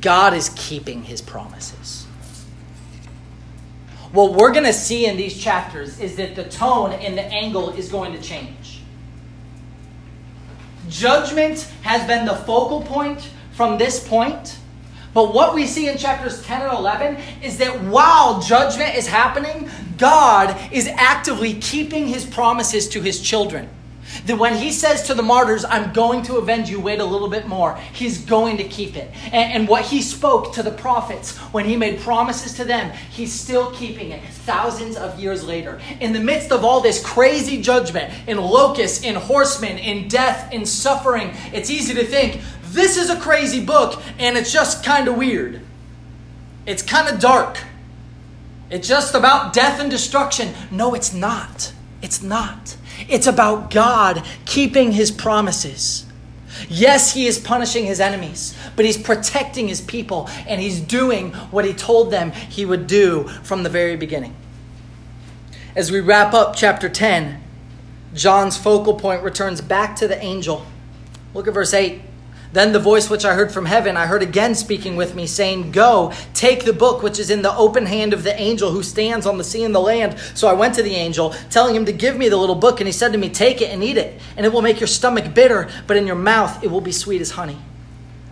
God 0.00 0.32
is 0.32 0.50
keeping 0.50 1.02
his 1.02 1.20
promises 1.20 2.06
what 4.14 4.34
we're 4.34 4.52
going 4.52 4.64
to 4.64 4.72
see 4.72 5.06
in 5.06 5.16
these 5.16 5.36
chapters 5.36 5.98
is 5.98 6.14
that 6.16 6.36
the 6.36 6.44
tone 6.44 6.92
and 6.92 7.18
the 7.18 7.24
angle 7.24 7.70
is 7.70 7.88
going 7.88 8.12
to 8.12 8.22
change. 8.22 8.80
Judgment 10.88 11.62
has 11.82 12.06
been 12.06 12.24
the 12.24 12.36
focal 12.36 12.82
point 12.82 13.28
from 13.52 13.76
this 13.76 14.06
point. 14.06 14.56
But 15.14 15.32
what 15.32 15.54
we 15.54 15.66
see 15.66 15.88
in 15.88 15.96
chapters 15.96 16.42
10 16.42 16.62
and 16.62 16.76
11 16.76 17.16
is 17.42 17.56
that 17.58 17.80
while 17.84 18.40
judgment 18.40 18.96
is 18.96 19.06
happening, 19.06 19.70
God 19.96 20.56
is 20.72 20.88
actively 20.88 21.54
keeping 21.54 22.08
his 22.08 22.26
promises 22.26 22.88
to 22.90 23.00
his 23.00 23.20
children. 23.20 23.68
That 24.26 24.38
when 24.38 24.56
he 24.56 24.70
says 24.70 25.04
to 25.04 25.14
the 25.14 25.22
martyrs, 25.22 25.64
I'm 25.64 25.92
going 25.92 26.22
to 26.24 26.36
avenge 26.36 26.68
you, 26.68 26.80
wait 26.80 27.00
a 27.00 27.04
little 27.04 27.28
bit 27.28 27.46
more, 27.46 27.76
he's 27.92 28.18
going 28.18 28.56
to 28.58 28.64
keep 28.64 28.96
it. 28.96 29.10
And, 29.26 29.52
and 29.52 29.68
what 29.68 29.84
he 29.84 30.02
spoke 30.02 30.52
to 30.54 30.62
the 30.62 30.70
prophets 30.70 31.36
when 31.52 31.64
he 31.64 31.76
made 31.76 32.00
promises 32.00 32.54
to 32.54 32.64
them, 32.64 32.90
he's 33.10 33.32
still 33.32 33.70
keeping 33.72 34.10
it 34.10 34.22
thousands 34.28 34.96
of 34.96 35.18
years 35.18 35.44
later. 35.44 35.80
In 36.00 36.12
the 36.12 36.20
midst 36.20 36.52
of 36.52 36.64
all 36.64 36.80
this 36.80 37.04
crazy 37.04 37.60
judgment, 37.60 38.12
in 38.28 38.38
locusts, 38.38 39.02
in 39.04 39.14
horsemen, 39.14 39.78
in 39.78 40.08
death, 40.08 40.52
in 40.52 40.66
suffering, 40.66 41.32
it's 41.52 41.70
easy 41.70 41.94
to 41.94 42.04
think, 42.04 42.40
this 42.74 42.96
is 42.96 43.08
a 43.08 43.18
crazy 43.18 43.64
book 43.64 44.02
and 44.18 44.36
it's 44.36 44.52
just 44.52 44.84
kind 44.84 45.08
of 45.08 45.16
weird. 45.16 45.60
It's 46.66 46.82
kind 46.82 47.08
of 47.08 47.20
dark. 47.20 47.58
It's 48.70 48.88
just 48.88 49.14
about 49.14 49.52
death 49.52 49.80
and 49.80 49.90
destruction. 49.90 50.52
No, 50.70 50.94
it's 50.94 51.14
not. 51.14 51.72
It's 52.02 52.22
not. 52.22 52.76
It's 53.08 53.26
about 53.26 53.70
God 53.70 54.24
keeping 54.44 54.92
his 54.92 55.10
promises. 55.10 56.06
Yes, 56.68 57.14
he 57.14 57.26
is 57.26 57.38
punishing 57.38 57.84
his 57.84 58.00
enemies, 58.00 58.56
but 58.76 58.84
he's 58.84 58.96
protecting 58.96 59.68
his 59.68 59.80
people 59.80 60.28
and 60.46 60.60
he's 60.60 60.80
doing 60.80 61.32
what 61.50 61.64
he 61.64 61.72
told 61.72 62.10
them 62.10 62.32
he 62.32 62.64
would 62.64 62.86
do 62.86 63.28
from 63.42 63.62
the 63.62 63.68
very 63.68 63.96
beginning. 63.96 64.34
As 65.76 65.90
we 65.90 66.00
wrap 66.00 66.34
up 66.34 66.54
chapter 66.54 66.88
10, 66.88 67.42
John's 68.14 68.56
focal 68.56 68.94
point 68.94 69.22
returns 69.22 69.60
back 69.60 69.96
to 69.96 70.06
the 70.06 70.22
angel. 70.22 70.64
Look 71.34 71.48
at 71.48 71.54
verse 71.54 71.74
8. 71.74 72.00
Then 72.54 72.70
the 72.70 72.78
voice 72.78 73.10
which 73.10 73.24
I 73.24 73.34
heard 73.34 73.50
from 73.50 73.66
heaven, 73.66 73.96
I 73.96 74.06
heard 74.06 74.22
again 74.22 74.54
speaking 74.54 74.94
with 74.94 75.16
me, 75.16 75.26
saying, 75.26 75.72
Go, 75.72 76.12
take 76.34 76.64
the 76.64 76.72
book 76.72 77.02
which 77.02 77.18
is 77.18 77.28
in 77.28 77.42
the 77.42 77.52
open 77.56 77.84
hand 77.84 78.12
of 78.12 78.22
the 78.22 78.32
angel 78.40 78.70
who 78.70 78.84
stands 78.84 79.26
on 79.26 79.38
the 79.38 79.42
sea 79.44 79.64
and 79.64 79.74
the 79.74 79.80
land. 79.80 80.16
So 80.34 80.46
I 80.46 80.52
went 80.52 80.76
to 80.76 80.82
the 80.84 80.94
angel, 80.94 81.30
telling 81.50 81.74
him 81.74 81.84
to 81.86 81.92
give 81.92 82.16
me 82.16 82.28
the 82.28 82.36
little 82.36 82.54
book, 82.54 82.78
and 82.78 82.86
he 82.86 82.92
said 82.92 83.10
to 83.10 83.18
me, 83.18 83.28
Take 83.28 83.60
it 83.60 83.70
and 83.70 83.82
eat 83.82 83.96
it, 83.96 84.20
and 84.36 84.46
it 84.46 84.52
will 84.52 84.62
make 84.62 84.78
your 84.78 84.86
stomach 84.86 85.34
bitter, 85.34 85.68
but 85.88 85.96
in 85.96 86.06
your 86.06 86.14
mouth 86.14 86.62
it 86.62 86.70
will 86.70 86.80
be 86.80 86.92
sweet 86.92 87.20
as 87.20 87.32
honey. 87.32 87.58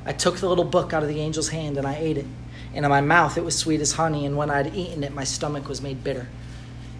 I 0.07 0.12
took 0.12 0.37
the 0.37 0.49
little 0.49 0.62
book 0.62 0.93
out 0.93 1.02
of 1.02 1.09
the 1.09 1.21
angel's 1.21 1.49
hand, 1.49 1.76
and 1.76 1.85
I 1.85 1.97
ate 1.97 2.17
it. 2.17 2.26
And 2.75 2.85
in 2.85 2.91
my 2.91 3.00
mouth 3.00 3.37
it 3.37 3.45
was 3.45 3.59
sweet 3.59 3.81
as 3.81 3.95
honey, 3.95 4.25
and 4.25 4.37
when 4.37 4.50
I 4.50 4.59
had 4.59 4.73
eaten 4.73 5.02
it, 5.02 5.12
my 5.12 5.25
stomach 5.25 5.69
was 5.69 5.83
made 5.83 6.05
bitter. 6.05 6.29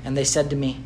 And 0.05 0.17
they 0.17 0.25
said 0.25 0.51
to 0.51 0.57
me, 0.57 0.81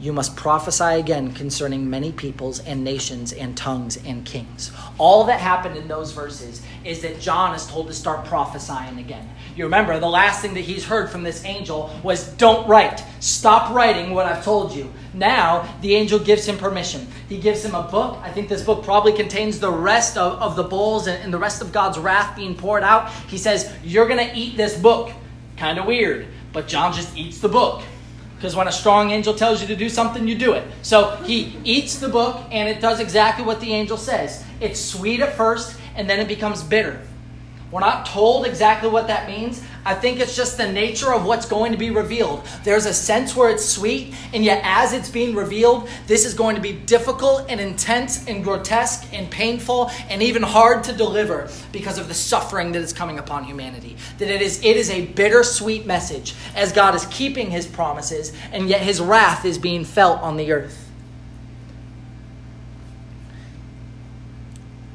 you 0.00 0.14
must 0.14 0.34
prophesy 0.34 0.98
again 0.98 1.32
concerning 1.34 1.90
many 1.90 2.10
peoples 2.10 2.60
and 2.60 2.82
nations 2.82 3.34
and 3.34 3.54
tongues 3.54 3.98
and 4.06 4.24
kings. 4.24 4.72
All 4.96 5.24
that 5.24 5.40
happened 5.40 5.76
in 5.76 5.88
those 5.88 6.12
verses 6.12 6.62
is 6.84 7.02
that 7.02 7.20
John 7.20 7.54
is 7.54 7.66
told 7.66 7.88
to 7.88 7.92
start 7.92 8.24
prophesying 8.24 8.98
again. 8.98 9.28
You 9.54 9.64
remember, 9.64 10.00
the 10.00 10.08
last 10.08 10.40
thing 10.40 10.54
that 10.54 10.62
he's 10.62 10.86
heard 10.86 11.10
from 11.10 11.22
this 11.22 11.44
angel 11.44 11.94
was, 12.02 12.28
Don't 12.34 12.66
write. 12.66 13.04
Stop 13.20 13.74
writing 13.74 14.14
what 14.14 14.24
I've 14.24 14.42
told 14.42 14.74
you. 14.74 14.90
Now, 15.12 15.70
the 15.82 15.94
angel 15.94 16.18
gives 16.18 16.46
him 16.46 16.56
permission. 16.56 17.06
He 17.28 17.38
gives 17.38 17.62
him 17.62 17.74
a 17.74 17.82
book. 17.82 18.18
I 18.22 18.30
think 18.30 18.48
this 18.48 18.62
book 18.62 18.82
probably 18.82 19.12
contains 19.12 19.60
the 19.60 19.70
rest 19.70 20.16
of, 20.16 20.40
of 20.40 20.56
the 20.56 20.62
bowls 20.62 21.08
and, 21.08 21.22
and 21.22 21.34
the 21.34 21.38
rest 21.38 21.60
of 21.60 21.72
God's 21.72 21.98
wrath 21.98 22.36
being 22.36 22.54
poured 22.54 22.84
out. 22.84 23.10
He 23.28 23.36
says, 23.36 23.70
You're 23.84 24.08
going 24.08 24.26
to 24.26 24.34
eat 24.34 24.56
this 24.56 24.78
book. 24.78 25.10
Kind 25.58 25.78
of 25.78 25.84
weird, 25.84 26.26
but 26.54 26.68
John 26.68 26.94
just 26.94 27.14
eats 27.18 27.40
the 27.40 27.50
book. 27.50 27.82
Because 28.40 28.56
when 28.56 28.68
a 28.68 28.72
strong 28.72 29.10
angel 29.10 29.34
tells 29.34 29.60
you 29.60 29.68
to 29.68 29.76
do 29.76 29.90
something, 29.90 30.26
you 30.26 30.34
do 30.34 30.54
it. 30.54 30.64
So 30.80 31.16
he 31.24 31.58
eats 31.62 31.98
the 31.98 32.08
book, 32.08 32.42
and 32.50 32.70
it 32.70 32.80
does 32.80 32.98
exactly 32.98 33.44
what 33.44 33.60
the 33.60 33.74
angel 33.74 33.98
says. 33.98 34.42
It's 34.62 34.80
sweet 34.80 35.20
at 35.20 35.36
first, 35.36 35.78
and 35.94 36.08
then 36.08 36.20
it 36.20 36.26
becomes 36.26 36.62
bitter. 36.62 37.02
We're 37.70 37.80
not 37.80 38.04
told 38.04 38.46
exactly 38.46 38.88
what 38.88 39.06
that 39.06 39.28
means. 39.28 39.62
I 39.84 39.94
think 39.94 40.18
it's 40.18 40.34
just 40.34 40.56
the 40.56 40.70
nature 40.70 41.14
of 41.14 41.24
what's 41.24 41.46
going 41.46 41.70
to 41.70 41.78
be 41.78 41.90
revealed. 41.90 42.44
There's 42.64 42.84
a 42.84 42.92
sense 42.92 43.36
where 43.36 43.48
it's 43.48 43.64
sweet, 43.64 44.12
and 44.34 44.44
yet 44.44 44.60
as 44.64 44.92
it's 44.92 45.08
being 45.08 45.36
revealed, 45.36 45.88
this 46.08 46.26
is 46.26 46.34
going 46.34 46.56
to 46.56 46.60
be 46.60 46.72
difficult 46.72 47.46
and 47.48 47.60
intense 47.60 48.26
and 48.26 48.42
grotesque 48.42 49.06
and 49.12 49.30
painful 49.30 49.88
and 50.08 50.20
even 50.20 50.42
hard 50.42 50.82
to 50.84 50.92
deliver 50.92 51.48
because 51.70 51.96
of 51.96 52.08
the 52.08 52.14
suffering 52.14 52.72
that 52.72 52.82
is 52.82 52.92
coming 52.92 53.20
upon 53.20 53.44
humanity. 53.44 53.96
That 54.18 54.28
it 54.28 54.42
is 54.42 54.58
it 54.64 54.76
is 54.76 54.90
a 54.90 55.06
bittersweet 55.06 55.86
message 55.86 56.34
as 56.56 56.72
God 56.72 56.96
is 56.96 57.06
keeping 57.06 57.50
his 57.52 57.68
promises, 57.68 58.32
and 58.50 58.68
yet 58.68 58.80
his 58.80 59.00
wrath 59.00 59.44
is 59.44 59.58
being 59.58 59.84
felt 59.84 60.20
on 60.22 60.36
the 60.36 60.50
earth. 60.50 60.88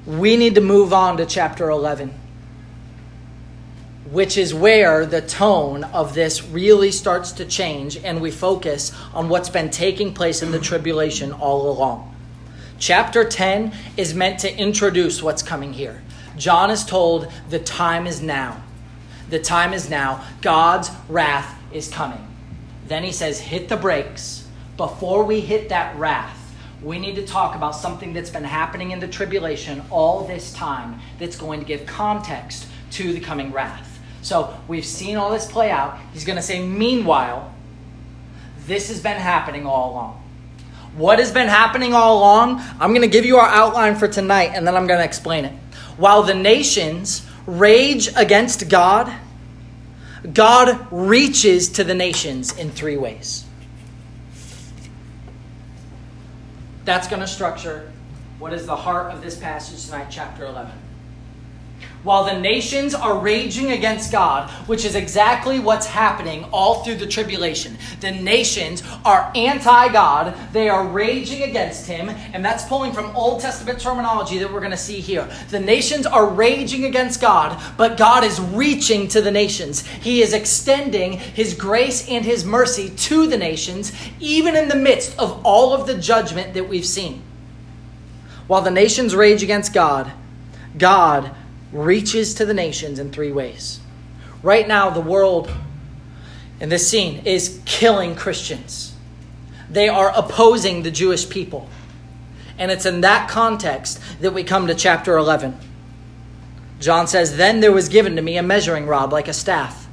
We 0.05 0.35
need 0.35 0.55
to 0.55 0.61
move 0.61 0.91
on 0.91 1.17
to 1.17 1.25
chapter 1.25 1.69
11 1.69 2.24
which 4.15 4.37
is 4.37 4.53
where 4.53 5.05
the 5.05 5.21
tone 5.21 5.83
of 5.83 6.13
this 6.13 6.41
really 6.41 6.89
starts 6.89 7.33
to 7.33 7.43
change 7.43 7.97
and 7.97 8.21
we 8.21 8.31
focus 8.31 8.93
on 9.13 9.27
what's 9.27 9.49
been 9.49 9.69
taking 9.69 10.13
place 10.13 10.41
in 10.41 10.51
the 10.51 10.59
tribulation 10.59 11.33
all 11.33 11.69
along. 11.69 12.15
Chapter 12.79 13.25
10 13.25 13.73
is 13.97 14.13
meant 14.13 14.39
to 14.39 14.57
introduce 14.57 15.21
what's 15.21 15.43
coming 15.43 15.73
here. 15.73 16.01
John 16.37 16.71
is 16.71 16.85
told 16.85 17.29
the 17.49 17.59
time 17.59 18.07
is 18.07 18.21
now. 18.21 18.63
The 19.29 19.39
time 19.39 19.73
is 19.73 19.89
now. 19.89 20.25
God's 20.41 20.91
wrath 21.09 21.53
is 21.73 21.89
coming. 21.89 22.25
Then 22.87 23.03
he 23.03 23.11
says, 23.11 23.41
hit 23.41 23.67
the 23.67 23.75
brakes. 23.75 24.47
Before 24.77 25.25
we 25.25 25.41
hit 25.41 25.67
that 25.67 25.93
wrath, 25.97 26.55
we 26.81 26.99
need 26.99 27.15
to 27.15 27.27
talk 27.27 27.53
about 27.53 27.75
something 27.75 28.13
that's 28.13 28.29
been 28.29 28.45
happening 28.45 28.91
in 28.91 29.01
the 29.01 29.09
tribulation 29.09 29.83
all 29.89 30.25
this 30.25 30.53
time 30.53 31.01
that's 31.19 31.35
going 31.35 31.59
to 31.59 31.65
give 31.65 31.85
context 31.85 32.67
to 32.91 33.11
the 33.11 33.19
coming 33.19 33.51
wrath. 33.51 33.94
So 34.25 34.57
we've 34.67 34.83
seen 34.83 35.17
all 35.17 35.29
this 35.29 35.45
play 35.45 35.69
out. 35.69 35.99
He's 36.11 36.25
going 36.25 36.37
to 36.37 36.41
say, 36.41 36.59
meanwhile, 36.59 37.53
this 38.65 38.87
has 38.87 38.99
been 38.99 39.17
happening 39.17 39.67
all 39.67 39.91
along. 39.91 40.23
What 40.95 41.19
has 41.19 41.31
been 41.31 41.47
happening 41.47 41.93
all 41.93 42.17
along? 42.17 42.59
I'm 42.79 42.89
going 42.89 43.03
to 43.03 43.07
give 43.07 43.23
you 43.23 43.37
our 43.37 43.47
outline 43.47 43.93
for 43.93 44.07
tonight 44.07 44.53
and 44.55 44.65
then 44.65 44.75
I'm 44.75 44.87
going 44.87 44.97
to 44.97 45.05
explain 45.05 45.45
it. 45.45 45.53
While 45.97 46.23
the 46.23 46.33
nations 46.33 47.23
rage 47.45 48.09
against 48.15 48.67
God, 48.67 49.13
God 50.33 50.87
reaches 50.89 51.69
to 51.73 51.83
the 51.83 51.93
nations 51.93 52.57
in 52.57 52.71
three 52.71 52.97
ways. 52.97 53.45
That's 56.83 57.07
going 57.07 57.19
to 57.19 57.27
structure 57.27 57.91
what 58.39 58.53
is 58.53 58.65
the 58.65 58.75
heart 58.75 59.13
of 59.13 59.21
this 59.21 59.37
passage 59.37 59.85
tonight, 59.85 60.07
chapter 60.09 60.45
11 60.45 60.71
while 62.05 62.23
the 62.23 62.39
nations 62.39 62.93
are 62.93 63.17
raging 63.17 63.71
against 63.71 64.11
God, 64.11 64.49
which 64.67 64.85
is 64.85 64.93
exactly 64.93 65.59
what's 65.59 65.87
happening 65.87 66.45
all 66.53 66.83
through 66.83 66.95
the 66.95 67.07
tribulation. 67.07 67.75
The 67.99 68.11
nations 68.11 68.83
are 69.03 69.31
anti 69.35 69.91
God, 69.91 70.37
they 70.53 70.69
are 70.69 70.87
raging 70.87 71.41
against 71.41 71.87
Him, 71.87 72.09
and 72.09 72.45
that's 72.45 72.63
pulling 72.65 72.93
from 72.93 73.13
Old 73.15 73.41
Testament 73.41 73.79
terminology 73.79 74.37
that 74.37 74.53
we're 74.53 74.59
going 74.59 74.71
to 74.71 74.77
see 74.77 74.99
here. 74.99 75.27
The 75.49 75.59
nations 75.59 76.05
are 76.05 76.27
raging 76.27 76.85
against 76.85 77.19
God, 77.19 77.59
but 77.75 77.97
God 77.97 78.23
is 78.23 78.39
reaching 78.39 79.07
to 79.09 79.21
the 79.21 79.31
nations. 79.31 79.85
He 79.85 80.21
is 80.21 80.31
extending 80.31 81.13
His 81.13 81.55
grace 81.55 82.07
and 82.07 82.23
His 82.23 82.45
mercy 82.45 82.91
to 82.91 83.25
the 83.25 83.37
nations, 83.37 83.91
even 84.19 84.55
in 84.55 84.69
the 84.69 84.75
midst 84.75 85.17
of 85.17 85.43
all 85.43 85.73
of 85.73 85.87
the 85.87 85.97
judgment 85.97 86.53
that 86.53 86.69
we've 86.69 86.85
seen. 86.85 87.23
While 88.45 88.61
the 88.61 88.69
nations 88.69 89.15
rage 89.15 89.41
against 89.41 89.73
God, 89.73 90.11
God 90.77 91.33
reaches 91.75 92.33
to 92.35 92.45
the 92.45 92.53
nations 92.53 92.99
in 92.99 93.11
three 93.11 93.31
ways. 93.31 93.79
Right 94.41 94.67
now, 94.67 94.89
the 94.89 95.01
world 95.01 95.49
in 96.59 96.69
this 96.69 96.89
scene 96.89 97.25
is 97.25 97.59
killing 97.65 98.15
Christians, 98.15 98.93
they 99.69 99.89
are 99.89 100.11
opposing 100.15 100.83
the 100.83 100.91
Jewish 100.91 101.29
people. 101.29 101.69
And 102.57 102.71
it's 102.71 102.85
in 102.85 103.01
that 103.01 103.29
context 103.29 103.99
that 104.21 104.33
we 104.33 104.43
come 104.43 104.67
to 104.67 104.75
chapter 104.75 105.17
11. 105.17 105.57
John 106.79 107.07
says, 107.07 107.35
Then 107.35 107.59
there 107.59 107.73
was 107.73 107.89
given 107.89 108.15
to 108.15 108.21
me 108.21 108.37
a 108.37 108.43
measuring 108.43 108.87
rod 108.87 109.11
like 109.11 109.27
a 109.27 109.33
staff. 109.33 109.87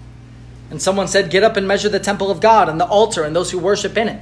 And 0.71 0.81
someone 0.81 1.09
said, 1.09 1.31
Get 1.31 1.42
up 1.42 1.57
and 1.57 1.66
measure 1.66 1.88
the 1.88 1.99
temple 1.99 2.31
of 2.31 2.40
God 2.40 2.68
and 2.68 2.79
the 2.79 2.87
altar 2.87 3.25
and 3.25 3.35
those 3.35 3.51
who 3.51 3.59
worship 3.59 3.97
in 3.97 4.09
it. 4.09 4.21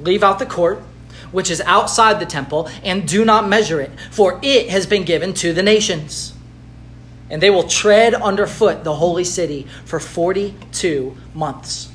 Leave 0.00 0.24
out 0.24 0.40
the 0.40 0.46
court 0.46 0.82
which 1.32 1.50
is 1.50 1.60
outside 1.62 2.20
the 2.20 2.26
temple, 2.26 2.68
and 2.82 3.06
do 3.06 3.24
not 3.24 3.48
measure 3.48 3.80
it, 3.80 3.90
for 4.10 4.40
it 4.42 4.68
has 4.68 4.86
been 4.86 5.04
given 5.04 5.32
to 5.34 5.52
the 5.52 5.62
nations. 5.62 6.29
And 7.30 7.40
they 7.40 7.50
will 7.50 7.68
tread 7.68 8.14
underfoot 8.14 8.84
the 8.84 8.94
holy 8.94 9.24
city 9.24 9.66
for 9.84 10.00
42 10.00 11.16
months. 11.34 11.90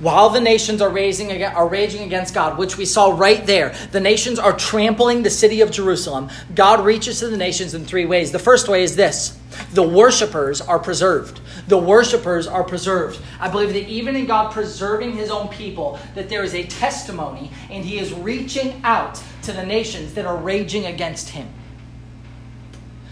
While 0.00 0.30
the 0.30 0.40
nations 0.40 0.80
are, 0.80 0.88
raising, 0.88 1.42
are 1.44 1.68
raging 1.68 2.02
against 2.04 2.32
God, 2.32 2.56
which 2.56 2.78
we 2.78 2.86
saw 2.86 3.10
right 3.10 3.44
there, 3.44 3.74
the 3.92 4.00
nations 4.00 4.38
are 4.38 4.54
trampling 4.54 5.22
the 5.22 5.30
city 5.30 5.60
of 5.60 5.70
Jerusalem. 5.70 6.30
God 6.54 6.82
reaches 6.82 7.18
to 7.18 7.28
the 7.28 7.36
nations 7.36 7.74
in 7.74 7.84
three 7.84 8.06
ways. 8.06 8.32
The 8.32 8.38
first 8.38 8.66
way 8.66 8.82
is 8.82 8.96
this 8.96 9.38
the 9.72 9.82
worshipers 9.82 10.62
are 10.62 10.78
preserved. 10.78 11.40
The 11.68 11.76
worshipers 11.76 12.46
are 12.46 12.64
preserved. 12.64 13.20
I 13.38 13.50
believe 13.50 13.74
that 13.74 13.88
even 13.88 14.16
in 14.16 14.24
God 14.24 14.52
preserving 14.52 15.12
his 15.12 15.30
own 15.30 15.48
people, 15.48 15.98
that 16.14 16.30
there 16.30 16.42
is 16.42 16.54
a 16.54 16.64
testimony 16.64 17.50
and 17.68 17.84
he 17.84 17.98
is 17.98 18.12
reaching 18.14 18.80
out 18.82 19.22
to 19.42 19.52
the 19.52 19.66
nations 19.66 20.14
that 20.14 20.24
are 20.24 20.36
raging 20.36 20.86
against 20.86 21.30
him, 21.30 21.48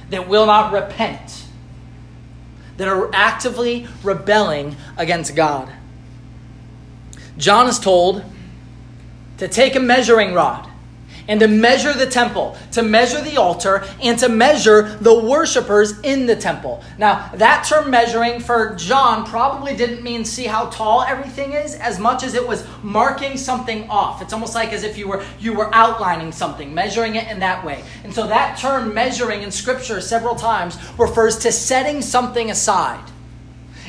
that 0.09 0.27
will 0.27 0.47
not 0.47 0.73
repent, 0.73 1.45
that 2.79 2.89
are 2.89 3.11
actively 3.15 3.87
rebelling 4.03 4.77
against 4.97 5.37
God. 5.37 5.71
John 7.37 7.69
is 7.69 7.79
told 7.79 8.25
to 9.39 9.47
take 9.47 9.77
a 9.77 9.81
measuring 9.81 10.33
rod 10.33 10.68
and 11.29 11.41
to 11.41 11.47
measure 11.47 11.93
the 11.93 12.07
temple, 12.07 12.57
to 12.73 12.83
measure 12.83 13.21
the 13.21 13.37
altar, 13.37 13.85
and 14.03 14.19
to 14.19 14.29
measure 14.29 14.97
the 15.01 15.15
worshipers 15.15 16.01
in 16.01 16.27
the 16.27 16.35
temple. 16.35 16.83
Now, 16.97 17.31
that 17.35 17.67
term 17.69 17.91
measuring 17.91 18.41
for 18.41 18.75
John 18.75 19.27
probably 19.27 19.77
didn't 19.77 20.03
mean 20.03 20.25
see 20.25 20.47
how 20.47 20.67
tall 20.71 21.03
everything 21.03 21.53
is 21.53 21.75
as 21.75 21.99
much 21.99 22.25
as 22.25 22.35
it 22.35 22.47
was 22.47 22.67
marking 22.83 23.37
something 23.37 23.89
off. 23.91 24.23
It's 24.23 24.33
almost 24.33 24.55
like 24.55 24.73
as 24.73 24.83
if 24.83 24.97
you 24.97 25.07
were 25.07 25.23
you 25.39 25.53
were 25.53 25.73
outlining 25.75 26.33
something, 26.33 26.75
measuring 26.75 27.17
it 27.17 27.29
in 27.29 27.41
that 27.41 27.65
way. 27.65 27.85
And 28.05 28.13
so 28.13 28.27
that 28.27 28.59
term 28.59 28.95
measuring 28.95 29.43
in 29.43 29.51
scripture 29.51 30.01
several 30.01 30.35
times 30.35 30.79
refers 30.99 31.39
to 31.41 31.53
setting 31.53 32.01
something 32.01 32.51
aside. 32.51 33.05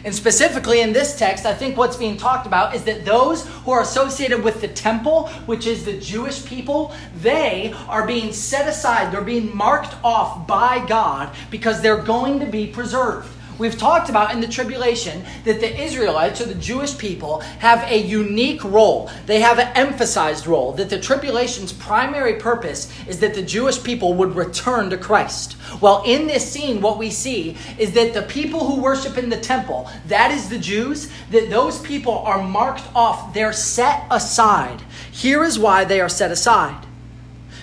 And 0.05 0.13
specifically 0.13 0.81
in 0.81 0.93
this 0.93 1.17
text, 1.17 1.45
I 1.45 1.53
think 1.53 1.77
what's 1.77 1.97
being 1.97 2.17
talked 2.17 2.47
about 2.47 2.75
is 2.75 2.83
that 2.83 3.05
those 3.05 3.47
who 3.47 3.71
are 3.71 3.81
associated 3.81 4.43
with 4.43 4.61
the 4.61 4.67
temple, 4.67 5.27
which 5.45 5.67
is 5.67 5.85
the 5.85 5.99
Jewish 5.99 6.45
people, 6.45 6.93
they 7.21 7.73
are 7.87 8.07
being 8.07 8.31
set 8.31 8.67
aside. 8.67 9.13
They're 9.13 9.21
being 9.21 9.55
marked 9.55 9.95
off 10.03 10.47
by 10.47 10.85
God 10.85 11.35
because 11.51 11.81
they're 11.81 12.01
going 12.01 12.39
to 12.39 12.45
be 12.45 12.67
preserved. 12.67 13.29
We've 13.59 13.77
talked 13.77 14.09
about 14.09 14.31
in 14.31 14.39
the 14.39 14.47
tribulation 14.47 15.23
that 15.43 15.59
the 15.59 15.81
Israelites 15.81 16.39
or 16.39 16.45
the 16.45 16.55
Jewish 16.55 16.97
people 16.97 17.41
have 17.59 17.83
a 17.91 17.97
unique 18.01 18.63
role. 18.63 19.11
They 19.25 19.41
have 19.41 19.59
an 19.59 19.67
emphasized 19.75 20.47
role. 20.47 20.71
That 20.71 20.89
the 20.89 20.99
tribulation's 20.99 21.73
primary 21.73 22.35
purpose 22.35 22.91
is 23.05 23.19
that 23.19 23.33
the 23.33 23.41
Jewish 23.41 23.83
people 23.83 24.13
would 24.13 24.35
return 24.35 24.89
to 24.89 24.97
Christ. 24.97 25.57
Well, 25.81 26.03
in 26.05 26.25
this 26.25 26.49
scene, 26.49 26.79
what 26.79 26.97
we 26.97 27.11
see 27.11 27.57
is 27.77 27.91
that 27.93 28.13
the 28.13 28.21
people 28.23 28.65
who 28.65 28.81
worship 28.81 29.17
in 29.17 29.29
the 29.29 29.39
temple, 29.39 29.89
that 30.07 30.31
is 30.31 30.49
the 30.49 30.57
Jews, 30.57 31.11
that 31.31 31.49
those 31.49 31.79
people 31.81 32.19
are 32.19 32.41
marked 32.41 32.87
off. 32.95 33.33
They're 33.33 33.53
set 33.53 34.05
aside. 34.09 34.81
Here 35.11 35.43
is 35.43 35.59
why 35.59 35.83
they 35.83 35.99
are 35.99 36.09
set 36.09 36.31
aside 36.31 36.85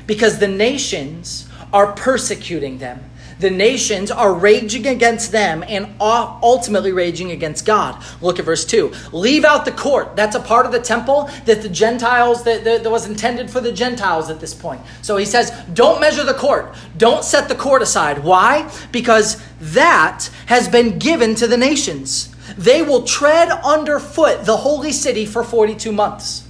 because 0.06 0.38
the 0.38 0.48
nations 0.48 1.48
are 1.72 1.92
persecuting 1.92 2.78
them 2.78 3.10
the 3.38 3.50
nations 3.50 4.10
are 4.10 4.32
raging 4.32 4.86
against 4.86 5.32
them 5.32 5.64
and 5.68 5.94
ultimately 6.00 6.92
raging 6.92 7.30
against 7.30 7.66
God. 7.66 8.02
Look 8.20 8.38
at 8.38 8.44
verse 8.44 8.64
2. 8.64 8.92
Leave 9.12 9.44
out 9.44 9.64
the 9.64 9.72
court. 9.72 10.16
That's 10.16 10.36
a 10.36 10.40
part 10.40 10.66
of 10.66 10.72
the 10.72 10.80
temple 10.80 11.30
that 11.44 11.62
the 11.62 11.68
Gentiles, 11.68 12.44
that, 12.44 12.64
that, 12.64 12.82
that 12.82 12.90
was 12.90 13.06
intended 13.06 13.50
for 13.50 13.60
the 13.60 13.72
Gentiles 13.72 14.30
at 14.30 14.40
this 14.40 14.54
point. 14.54 14.80
So 15.02 15.16
he 15.16 15.24
says, 15.24 15.52
don't 15.74 16.00
measure 16.00 16.24
the 16.24 16.34
court. 16.34 16.74
Don't 16.96 17.24
set 17.24 17.48
the 17.48 17.54
court 17.54 17.82
aside. 17.82 18.24
Why? 18.24 18.70
Because 18.92 19.42
that 19.60 20.30
has 20.46 20.68
been 20.68 20.98
given 20.98 21.34
to 21.36 21.46
the 21.46 21.56
nations. 21.56 22.34
They 22.56 22.82
will 22.82 23.02
tread 23.02 23.50
underfoot 23.50 24.44
the 24.44 24.58
holy 24.58 24.92
city 24.92 25.26
for 25.26 25.42
42 25.42 25.92
months. 25.92 26.46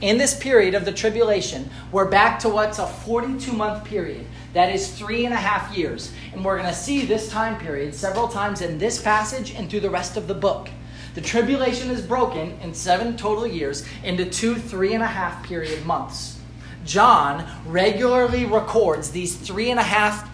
In 0.00 0.16
this 0.16 0.38
period 0.38 0.74
of 0.74 0.84
the 0.84 0.92
tribulation, 0.92 1.70
we're 1.90 2.08
back 2.08 2.38
to 2.40 2.48
what's 2.48 2.78
a 2.78 2.86
42 2.86 3.52
month 3.52 3.84
period 3.84 4.26
that 4.54 4.74
is 4.74 4.90
three 4.96 5.24
and 5.24 5.34
a 5.34 5.38
half 5.38 5.76
years. 5.76 6.12
And 6.32 6.44
we're 6.44 6.56
going 6.56 6.68
to 6.68 6.74
see 6.74 7.04
this 7.04 7.28
time 7.28 7.58
period 7.58 7.94
several 7.94 8.28
times 8.28 8.60
in 8.60 8.78
this 8.78 9.00
passage 9.00 9.52
and 9.52 9.70
through 9.70 9.80
the 9.80 9.90
rest 9.90 10.16
of 10.16 10.26
the 10.26 10.34
book. 10.34 10.68
The 11.14 11.20
tribulation 11.20 11.90
is 11.90 12.00
broken 12.00 12.58
in 12.62 12.72
seven 12.74 13.16
total 13.16 13.46
years 13.46 13.84
into 14.04 14.24
two 14.24 14.54
three 14.54 14.94
and 14.94 15.02
a 15.02 15.06
half 15.06 15.42
period 15.42 15.84
months. 15.84 16.38
John 16.84 17.46
regularly 17.66 18.44
records 18.44 19.10
these 19.10 19.36
three 19.36 19.70
and 19.70 19.80
a 19.80 19.82
half 19.82 20.30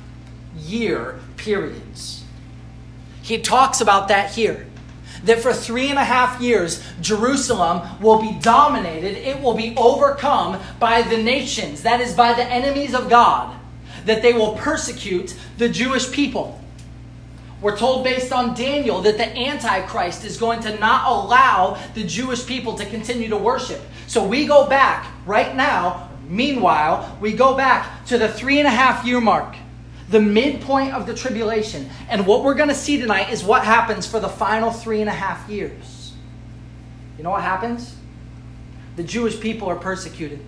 year 0.56 1.20
periods. 1.36 2.24
He 3.22 3.40
talks 3.40 3.80
about 3.80 4.08
that 4.08 4.32
here. 4.32 4.66
That 5.24 5.40
for 5.40 5.54
three 5.54 5.88
and 5.88 5.98
a 5.98 6.04
half 6.04 6.40
years, 6.40 6.84
Jerusalem 7.00 8.00
will 8.00 8.20
be 8.20 8.38
dominated, 8.40 9.16
it 9.16 9.40
will 9.40 9.54
be 9.54 9.74
overcome 9.76 10.60
by 10.78 11.00
the 11.00 11.16
nations, 11.16 11.82
that 11.82 12.02
is, 12.02 12.12
by 12.12 12.34
the 12.34 12.44
enemies 12.44 12.94
of 12.94 13.08
God 13.08 13.58
that 14.04 14.22
they 14.22 14.32
will 14.32 14.54
persecute 14.54 15.36
the 15.58 15.68
Jewish 15.68 16.10
people. 16.10 16.60
We're 17.60 17.78
told 17.78 18.04
based 18.04 18.30
on 18.30 18.54
Daniel 18.54 19.00
that 19.02 19.16
the 19.16 19.26
Antichrist 19.26 20.24
is 20.24 20.36
going 20.36 20.60
to 20.64 20.78
not 20.78 21.10
allow 21.10 21.82
the 21.94 22.04
Jewish 22.04 22.46
people 22.46 22.74
to 22.74 22.84
continue 22.84 23.28
to 23.30 23.38
worship. 23.38 23.80
So 24.06 24.26
we 24.26 24.46
go 24.46 24.66
back 24.66 25.10
right 25.24 25.56
now, 25.56 26.10
meanwhile, 26.28 27.16
we 27.22 27.32
go 27.32 27.56
back 27.56 28.04
to 28.06 28.18
the 28.18 28.28
three 28.28 28.58
and 28.58 28.66
a 28.66 28.70
half 28.70 29.06
year 29.06 29.18
mark, 29.18 29.56
the 30.10 30.20
midpoint 30.20 30.92
of 30.92 31.06
the 31.06 31.14
tribulation. 31.14 31.88
And 32.10 32.26
what 32.26 32.44
we're 32.44 32.54
going 32.54 32.68
to 32.68 32.74
see 32.74 33.00
tonight 33.00 33.30
is 33.30 33.42
what 33.42 33.64
happens 33.64 34.06
for 34.06 34.20
the 34.20 34.28
final 34.28 34.70
three 34.70 35.00
and 35.00 35.08
a 35.08 35.14
half 35.14 35.48
years. 35.48 36.12
You 37.16 37.24
know 37.24 37.30
what 37.30 37.42
happens? 37.42 37.96
The 38.96 39.04
Jewish 39.04 39.40
people 39.40 39.68
are 39.68 39.76
persecuted, 39.76 40.40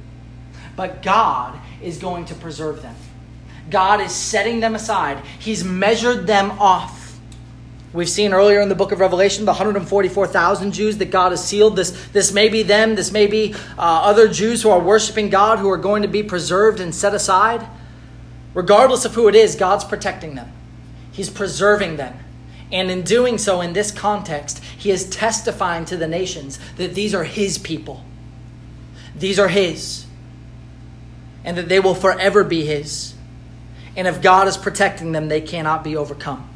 but 0.77 1.03
God 1.03 1.59
is 1.81 1.97
going 1.97 2.27
to 2.27 2.35
preserve 2.35 2.83
them. 2.83 2.95
God 3.71 4.01
is 4.01 4.13
setting 4.13 4.61
them 4.61 4.75
aside, 4.75 5.23
He's 5.39 5.65
measured 5.65 6.27
them 6.27 6.53
off. 6.53 6.97
We've 7.93 8.09
seen 8.09 8.35
earlier 8.35 8.61
in 8.61 8.69
the 8.69 8.75
book 8.75 8.93
of 8.93 9.01
Revelation 9.01 9.47
the 9.47 9.53
144,000 9.53 10.73
Jews 10.73 10.99
that 10.99 11.11
God 11.11 11.33
has 11.33 11.43
sealed. 11.43 11.77
This, 11.77 12.09
this 12.09 12.31
may 12.31 12.51
be 12.51 12.63
them, 12.63 12.95
this 12.95 13.11
may 13.11 13.27
be 13.27 13.55
uh, 13.55 13.79
other 13.79 14.29
Jews 14.29 14.63
who 14.63 14.69
are 14.69 14.79
worshiping 14.79 15.31
God 15.31 15.61
who 15.61 15.71
are 15.71 15.79
going 15.79 16.03
to 16.03 16.09
be 16.09 16.23
preserved 16.23 16.79
and 16.79 16.95
set 16.95 17.15
aside. 17.15 17.67
Regardless 18.53 19.07
of 19.07 19.15
who 19.15 19.29
it 19.29 19.35
is, 19.35 19.55
God's 19.55 19.85
protecting 19.85 20.35
them, 20.35 20.53
He's 21.11 21.31
preserving 21.31 21.97
them. 21.97 22.19
And 22.71 22.91
in 22.91 23.03
doing 23.03 23.39
so, 23.39 23.63
in 23.63 23.73
this 23.73 23.91
context, 23.91 24.63
He 24.63 24.91
is 24.91 25.09
testifying 25.09 25.87
to 25.87 25.97
the 25.97 26.09
nations 26.09 26.59
that 26.77 26.95
these 26.95 27.15
are 27.15 27.25
His 27.25 27.57
people. 27.57 28.05
These 29.15 29.39
are 29.39 29.49
His. 29.49 30.05
And 31.45 31.57
that 31.57 31.71
they 31.71 31.81
will 31.81 31.95
forever 31.95 32.45
be 32.45 32.67
His. 32.67 33.15
And 33.97 34.07
if 34.07 34.21
God 34.21 34.47
is 34.47 34.57
protecting 34.57 35.13
them, 35.13 35.29
they 35.29 35.41
cannot 35.41 35.83
be 35.83 35.97
overcome. 35.97 36.49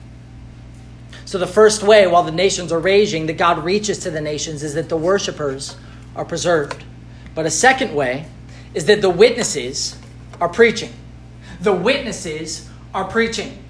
So, 1.24 1.38
the 1.38 1.46
first 1.46 1.82
way, 1.82 2.06
while 2.06 2.22
the 2.22 2.32
nations 2.32 2.72
are 2.72 2.78
raging, 2.80 3.26
that 3.26 3.38
God 3.38 3.64
reaches 3.64 4.00
to 4.00 4.10
the 4.10 4.20
nations 4.20 4.62
is 4.62 4.74
that 4.74 4.88
the 4.88 4.96
worshipers 4.96 5.76
are 6.16 6.24
preserved. 6.24 6.84
But 7.34 7.46
a 7.46 7.50
second 7.50 7.94
way 7.94 8.26
is 8.74 8.86
that 8.86 9.00
the 9.00 9.10
witnesses 9.10 9.96
are 10.40 10.48
preaching. 10.48 10.92
The 11.60 11.72
witnesses 11.72 12.68
are 12.94 13.04
preaching. 13.04 13.62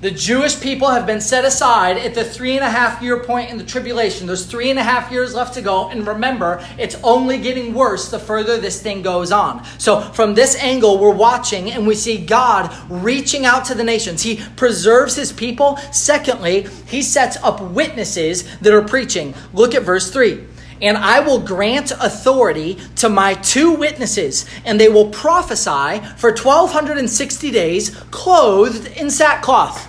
The 0.00 0.12
Jewish 0.12 0.60
people 0.60 0.90
have 0.90 1.06
been 1.06 1.20
set 1.20 1.44
aside 1.44 1.96
at 1.96 2.14
the 2.14 2.22
three 2.22 2.54
and 2.54 2.64
a 2.64 2.70
half 2.70 3.02
year 3.02 3.18
point 3.18 3.50
in 3.50 3.58
the 3.58 3.64
tribulation. 3.64 4.28
There's 4.28 4.46
three 4.46 4.70
and 4.70 4.78
a 4.78 4.82
half 4.84 5.10
years 5.10 5.34
left 5.34 5.54
to 5.54 5.60
go. 5.60 5.88
And 5.88 6.06
remember, 6.06 6.64
it's 6.78 6.94
only 7.02 7.36
getting 7.38 7.74
worse 7.74 8.08
the 8.08 8.20
further 8.20 8.58
this 8.58 8.80
thing 8.80 9.02
goes 9.02 9.32
on. 9.32 9.64
So, 9.78 10.00
from 10.00 10.34
this 10.34 10.54
angle, 10.54 10.98
we're 10.98 11.10
watching 11.10 11.72
and 11.72 11.84
we 11.84 11.96
see 11.96 12.24
God 12.24 12.72
reaching 12.88 13.44
out 13.44 13.64
to 13.64 13.74
the 13.74 13.82
nations. 13.82 14.22
He 14.22 14.40
preserves 14.54 15.16
his 15.16 15.32
people. 15.32 15.78
Secondly, 15.90 16.68
he 16.86 17.02
sets 17.02 17.36
up 17.38 17.60
witnesses 17.60 18.56
that 18.58 18.72
are 18.72 18.82
preaching. 18.82 19.34
Look 19.52 19.74
at 19.74 19.82
verse 19.82 20.12
3 20.12 20.44
and 20.80 20.96
I 20.96 21.18
will 21.18 21.40
grant 21.40 21.90
authority 21.90 22.78
to 22.96 23.08
my 23.08 23.34
two 23.34 23.72
witnesses, 23.72 24.46
and 24.64 24.78
they 24.78 24.88
will 24.88 25.08
prophesy 25.08 25.98
for 26.16 26.30
1260 26.30 27.50
days, 27.50 27.90
clothed 28.12 28.86
in 28.96 29.10
sackcloth. 29.10 29.87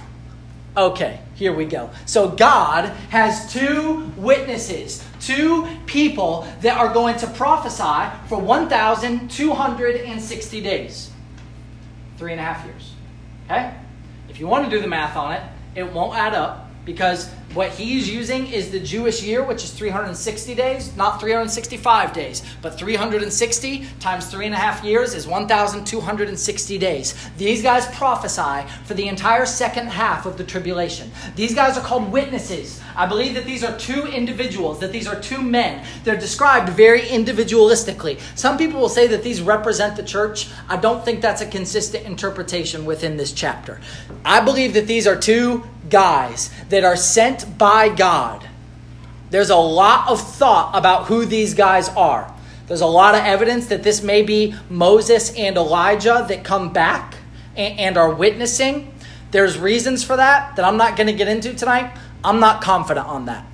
Okay, 0.80 1.20
here 1.36 1.52
we 1.52 1.66
go. 1.66 1.90
So 2.06 2.30
God 2.30 2.86
has 3.10 3.52
two 3.52 4.14
witnesses, 4.16 5.04
two 5.20 5.68
people 5.88 6.48
that 6.62 6.78
are 6.78 6.94
going 6.94 7.18
to 7.18 7.28
prophesy 7.28 8.10
for 8.30 8.40
1,260 8.40 10.62
days. 10.62 11.12
Three 12.18 12.32
and 12.32 12.40
a 12.40 12.44
half 12.46 12.66
years. 12.66 12.94
Okay? 13.46 13.74
If 14.30 14.40
you 14.40 14.48
want 14.48 14.64
to 14.64 14.72
do 14.72 14.80
the 14.82 14.88
math 14.88 15.18
on 15.18 15.34
it, 15.34 15.44
it 15.76 15.92
won't 15.92 16.18
add 16.18 16.34
up 16.34 16.69
because 16.90 17.30
what 17.54 17.70
he's 17.70 18.10
using 18.10 18.48
is 18.48 18.72
the 18.72 18.80
Jewish 18.80 19.22
year, 19.22 19.44
which 19.44 19.64
is 19.64 19.72
360 19.72 20.56
days, 20.56 20.96
not 20.96 21.20
365 21.20 22.14
days, 22.14 22.42
but 22.64 22.80
360 22.80 23.86
times 24.00 24.26
three 24.26 24.48
and 24.48 24.56
a 24.56 24.58
half 24.58 24.84
years 24.84 25.14
is 25.14 25.28
1,260 25.28 26.78
days. 26.80 27.30
These 27.38 27.62
guys 27.62 27.86
prophesy 27.96 28.68
for 28.86 28.96
the 28.96 29.08
entire 29.08 29.46
second 29.46 29.88
half 29.88 30.26
of 30.26 30.38
the 30.38 30.44
tribulation. 30.44 31.12
These 31.36 31.54
guys 31.54 31.78
are 31.78 31.82
called 31.82 32.12
witnesses. 32.12 32.82
I 32.96 33.06
believe 33.06 33.36
that 33.36 33.46
these 33.46 33.64
are 33.64 33.78
two 33.78 34.06
individuals, 34.06 34.80
that 34.80 34.92
these 34.92 35.08
are 35.08 35.20
two 35.20 35.44
men. 35.44 35.86
They're 36.04 36.18
described 36.18 36.70
very 36.70 37.02
individualistically. 37.02 38.20
Some 38.36 38.58
people 38.58 38.80
will 38.80 38.90
say 38.90 39.06
that 39.08 39.24
these 39.24 39.42
represent 39.42 39.96
the 39.96 40.04
church. 40.04 40.50
I 40.68 40.78
don't 40.78 41.06
think 41.06 41.22
that's 41.22 41.42
a 41.42 41.48
consistent 41.48 42.06
interpretation 42.06 42.86
within 42.86 43.18
this 43.18 43.32
chapter. 43.32 43.80
I 44.26 44.40
believe 44.40 44.74
that 44.74 44.88
these 44.88 45.06
are 45.06 45.16
two 45.16 45.64
guys 45.90 46.50
that 46.70 46.84
are 46.84 46.96
sent 46.96 47.58
by 47.58 47.90
God. 47.90 48.48
There's 49.30 49.50
a 49.50 49.56
lot 49.56 50.10
of 50.10 50.22
thought 50.22 50.76
about 50.76 51.06
who 51.06 51.26
these 51.26 51.54
guys 51.54 51.90
are. 51.90 52.34
There's 52.68 52.82
a 52.82 52.88
lot 52.88 53.16
of 53.16 53.22
evidence 53.22 53.68
that 53.68 53.84
this 53.84 54.04
may 54.04 54.22
be 54.22 54.56
Moses 54.70 55.34
and 55.36 55.58
Elijah 55.58 56.26
that 56.28 56.44
come 56.44 56.72
back 56.72 57.16
and 57.56 57.98
are 57.98 58.14
witnessing. 58.14 58.94
There's 59.32 59.58
reasons 59.58 60.04
for 60.04 60.16
that 60.16 60.56
that 60.56 60.66
I'm 60.66 60.78
not 60.78 60.96
going 60.96 61.08
to 61.08 61.14
get 61.14 61.28
into 61.28 61.54
tonight. 61.54 61.96
I'm 62.24 62.40
not 62.40 62.62
confident 62.62 63.08
on 63.08 63.26
that. 63.26 63.46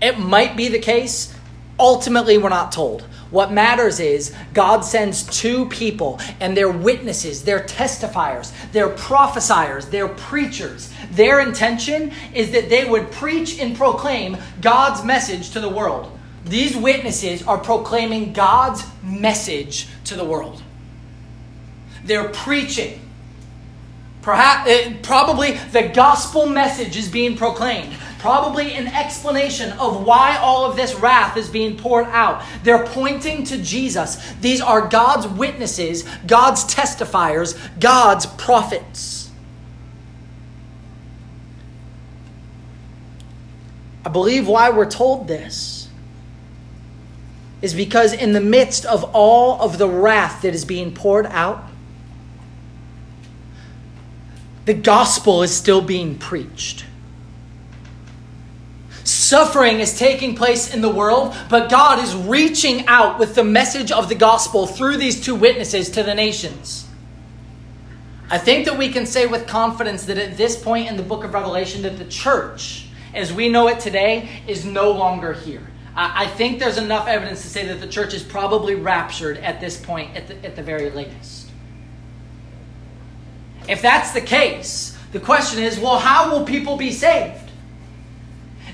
It 0.00 0.18
might 0.18 0.56
be 0.56 0.68
the 0.68 0.78
case. 0.78 1.34
Ultimately, 1.78 2.38
we're 2.38 2.48
not 2.48 2.72
told. 2.72 3.02
What 3.30 3.52
matters 3.52 4.00
is 4.00 4.34
God 4.54 4.80
sends 4.84 5.24
two 5.24 5.66
people, 5.66 6.18
and 6.40 6.56
they're 6.56 6.70
witnesses, 6.70 7.44
they're 7.44 7.60
testifiers, 7.60 8.52
they're 8.72 8.88
prophesiers, 8.88 9.86
they're 9.86 10.08
preachers. 10.08 10.92
Their 11.10 11.40
intention 11.40 12.12
is 12.34 12.52
that 12.52 12.68
they 12.70 12.84
would 12.84 13.12
preach 13.12 13.60
and 13.60 13.76
proclaim 13.76 14.38
God's 14.60 15.04
message 15.04 15.50
to 15.50 15.60
the 15.60 15.68
world. 15.68 16.10
These 16.46 16.76
witnesses 16.76 17.46
are 17.46 17.58
proclaiming 17.58 18.32
God's 18.32 18.82
message 19.02 19.88
to 20.04 20.16
the 20.16 20.24
world. 20.24 20.62
They're 22.04 22.30
preaching. 22.30 23.00
Perhaps, 24.22 24.70
eh, 24.70 24.94
probably 25.02 25.52
the 25.72 25.88
gospel 25.88 26.46
message 26.46 26.96
is 26.96 27.08
being 27.08 27.36
proclaimed 27.36 27.94
probably 28.18 28.74
an 28.74 28.88
explanation 28.88 29.72
of 29.72 30.04
why 30.04 30.36
all 30.38 30.64
of 30.64 30.76
this 30.76 30.94
wrath 30.94 31.36
is 31.36 31.48
being 31.48 31.76
poured 31.76 32.06
out. 32.06 32.42
They're 32.64 32.86
pointing 32.86 33.44
to 33.44 33.58
Jesus. 33.58 34.16
These 34.40 34.60
are 34.60 34.88
God's 34.88 35.26
witnesses, 35.26 36.04
God's 36.26 36.64
testifiers, 36.64 37.58
God's 37.80 38.26
prophets. 38.26 39.30
I 44.04 44.10
believe 44.10 44.48
why 44.48 44.70
we're 44.70 44.90
told 44.90 45.28
this 45.28 45.88
is 47.60 47.74
because 47.74 48.12
in 48.12 48.32
the 48.32 48.40
midst 48.40 48.86
of 48.86 49.04
all 49.14 49.60
of 49.60 49.78
the 49.78 49.88
wrath 49.88 50.42
that 50.42 50.54
is 50.54 50.64
being 50.64 50.94
poured 50.94 51.26
out, 51.26 51.64
the 54.64 54.74
gospel 54.74 55.42
is 55.42 55.54
still 55.54 55.80
being 55.80 56.16
preached. 56.16 56.84
Suffering 59.08 59.80
is 59.80 59.98
taking 59.98 60.34
place 60.34 60.74
in 60.74 60.82
the 60.82 60.90
world, 60.90 61.34
but 61.48 61.70
God 61.70 62.04
is 62.04 62.14
reaching 62.14 62.86
out 62.88 63.18
with 63.18 63.34
the 63.34 63.42
message 63.42 63.90
of 63.90 64.10
the 64.10 64.14
gospel 64.14 64.66
through 64.66 64.98
these 64.98 65.18
two 65.18 65.34
witnesses 65.34 65.88
to 65.92 66.02
the 66.02 66.14
nations. 66.14 66.86
I 68.28 68.36
think 68.36 68.66
that 68.66 68.76
we 68.76 68.90
can 68.90 69.06
say 69.06 69.24
with 69.24 69.46
confidence 69.46 70.04
that 70.04 70.18
at 70.18 70.36
this 70.36 70.62
point 70.62 70.90
in 70.90 70.98
the 70.98 71.02
book 71.02 71.24
of 71.24 71.32
Revelation 71.32 71.80
that 71.82 71.96
the 71.96 72.04
church, 72.04 72.88
as 73.14 73.32
we 73.32 73.48
know 73.48 73.68
it 73.68 73.80
today, 73.80 74.42
is 74.46 74.66
no 74.66 74.90
longer 74.90 75.32
here. 75.32 75.66
I 75.96 76.26
think 76.26 76.58
there's 76.58 76.76
enough 76.76 77.08
evidence 77.08 77.40
to 77.40 77.48
say 77.48 77.66
that 77.68 77.80
the 77.80 77.88
church 77.88 78.12
is 78.12 78.22
probably 78.22 78.74
raptured 78.74 79.38
at 79.38 79.58
this 79.58 79.80
point, 79.80 80.14
at 80.18 80.28
the, 80.28 80.44
at 80.44 80.54
the 80.54 80.62
very 80.62 80.90
latest. 80.90 81.48
If 83.66 83.80
that's 83.80 84.12
the 84.12 84.20
case, 84.20 84.98
the 85.12 85.20
question 85.20 85.62
is 85.62 85.80
well, 85.80 85.98
how 85.98 86.30
will 86.30 86.44
people 86.44 86.76
be 86.76 86.92
saved? 86.92 87.47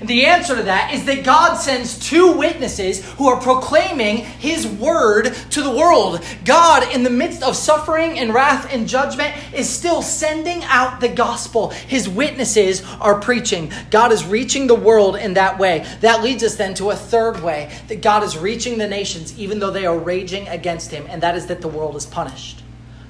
The 0.01 0.25
answer 0.25 0.55
to 0.55 0.63
that 0.63 0.93
is 0.93 1.05
that 1.05 1.23
God 1.23 1.55
sends 1.55 1.97
two 1.97 2.33
witnesses 2.33 3.03
who 3.13 3.27
are 3.27 3.39
proclaiming 3.39 4.17
His 4.17 4.67
word 4.67 5.33
to 5.51 5.61
the 5.61 5.71
world. 5.71 6.21
God, 6.43 6.93
in 6.93 7.03
the 7.03 7.09
midst 7.09 7.43
of 7.43 7.55
suffering 7.55 8.19
and 8.19 8.33
wrath 8.33 8.73
and 8.73 8.87
judgment, 8.87 9.33
is 9.53 9.69
still 9.69 10.01
sending 10.01 10.63
out 10.65 10.99
the 10.99 11.07
gospel. 11.07 11.69
His 11.69 12.09
witnesses 12.09 12.83
are 12.99 13.19
preaching. 13.19 13.71
God 13.89 14.11
is 14.11 14.25
reaching 14.25 14.67
the 14.67 14.75
world 14.75 15.15
in 15.15 15.35
that 15.35 15.57
way. 15.57 15.85
That 16.01 16.23
leads 16.23 16.43
us 16.43 16.55
then 16.55 16.73
to 16.75 16.91
a 16.91 16.95
third 16.95 17.41
way 17.41 17.71
that 17.87 18.01
God 18.01 18.23
is 18.23 18.37
reaching 18.37 18.77
the 18.77 18.87
nations 18.87 19.37
even 19.39 19.59
though 19.59 19.71
they 19.71 19.85
are 19.85 19.97
raging 19.97 20.47
against 20.49 20.91
Him, 20.91 21.05
and 21.09 21.23
that 21.23 21.35
is 21.35 21.47
that 21.47 21.61
the 21.61 21.67
world 21.67 21.95
is 21.95 22.05
punished. 22.05 22.61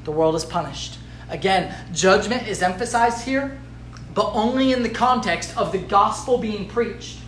The 0.03 0.11
world 0.11 0.35
is 0.35 0.45
punished. 0.45 0.99
Again, 1.29 1.73
judgment 1.91 2.47
is 2.47 2.61
emphasized 2.61 3.25
here 3.25 3.59
but 4.15 4.31
only 4.33 4.71
in 4.71 4.81
the 4.81 4.89
context 4.89 5.55
of 5.57 5.71
the 5.73 5.77
gospel 5.77 6.37
being 6.37 6.67
preached. 6.67 7.19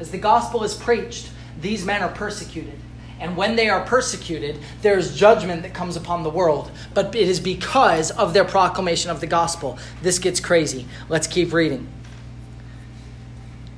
As 0.00 0.10
the 0.10 0.18
gospel 0.18 0.64
is 0.64 0.74
preached, 0.74 1.30
these 1.60 1.86
men 1.86 2.02
are 2.02 2.10
persecuted. 2.10 2.74
And 3.20 3.36
when 3.36 3.54
they 3.54 3.68
are 3.68 3.86
persecuted, 3.86 4.58
there 4.82 4.98
is 4.98 5.16
judgment 5.16 5.62
that 5.62 5.72
comes 5.72 5.96
upon 5.96 6.24
the 6.24 6.30
world. 6.30 6.72
But 6.92 7.14
it 7.14 7.28
is 7.28 7.38
because 7.38 8.10
of 8.10 8.34
their 8.34 8.44
proclamation 8.44 9.12
of 9.12 9.20
the 9.20 9.28
gospel. 9.28 9.78
This 10.02 10.18
gets 10.18 10.40
crazy. 10.40 10.86
Let's 11.08 11.28
keep 11.28 11.52
reading. 11.52 11.86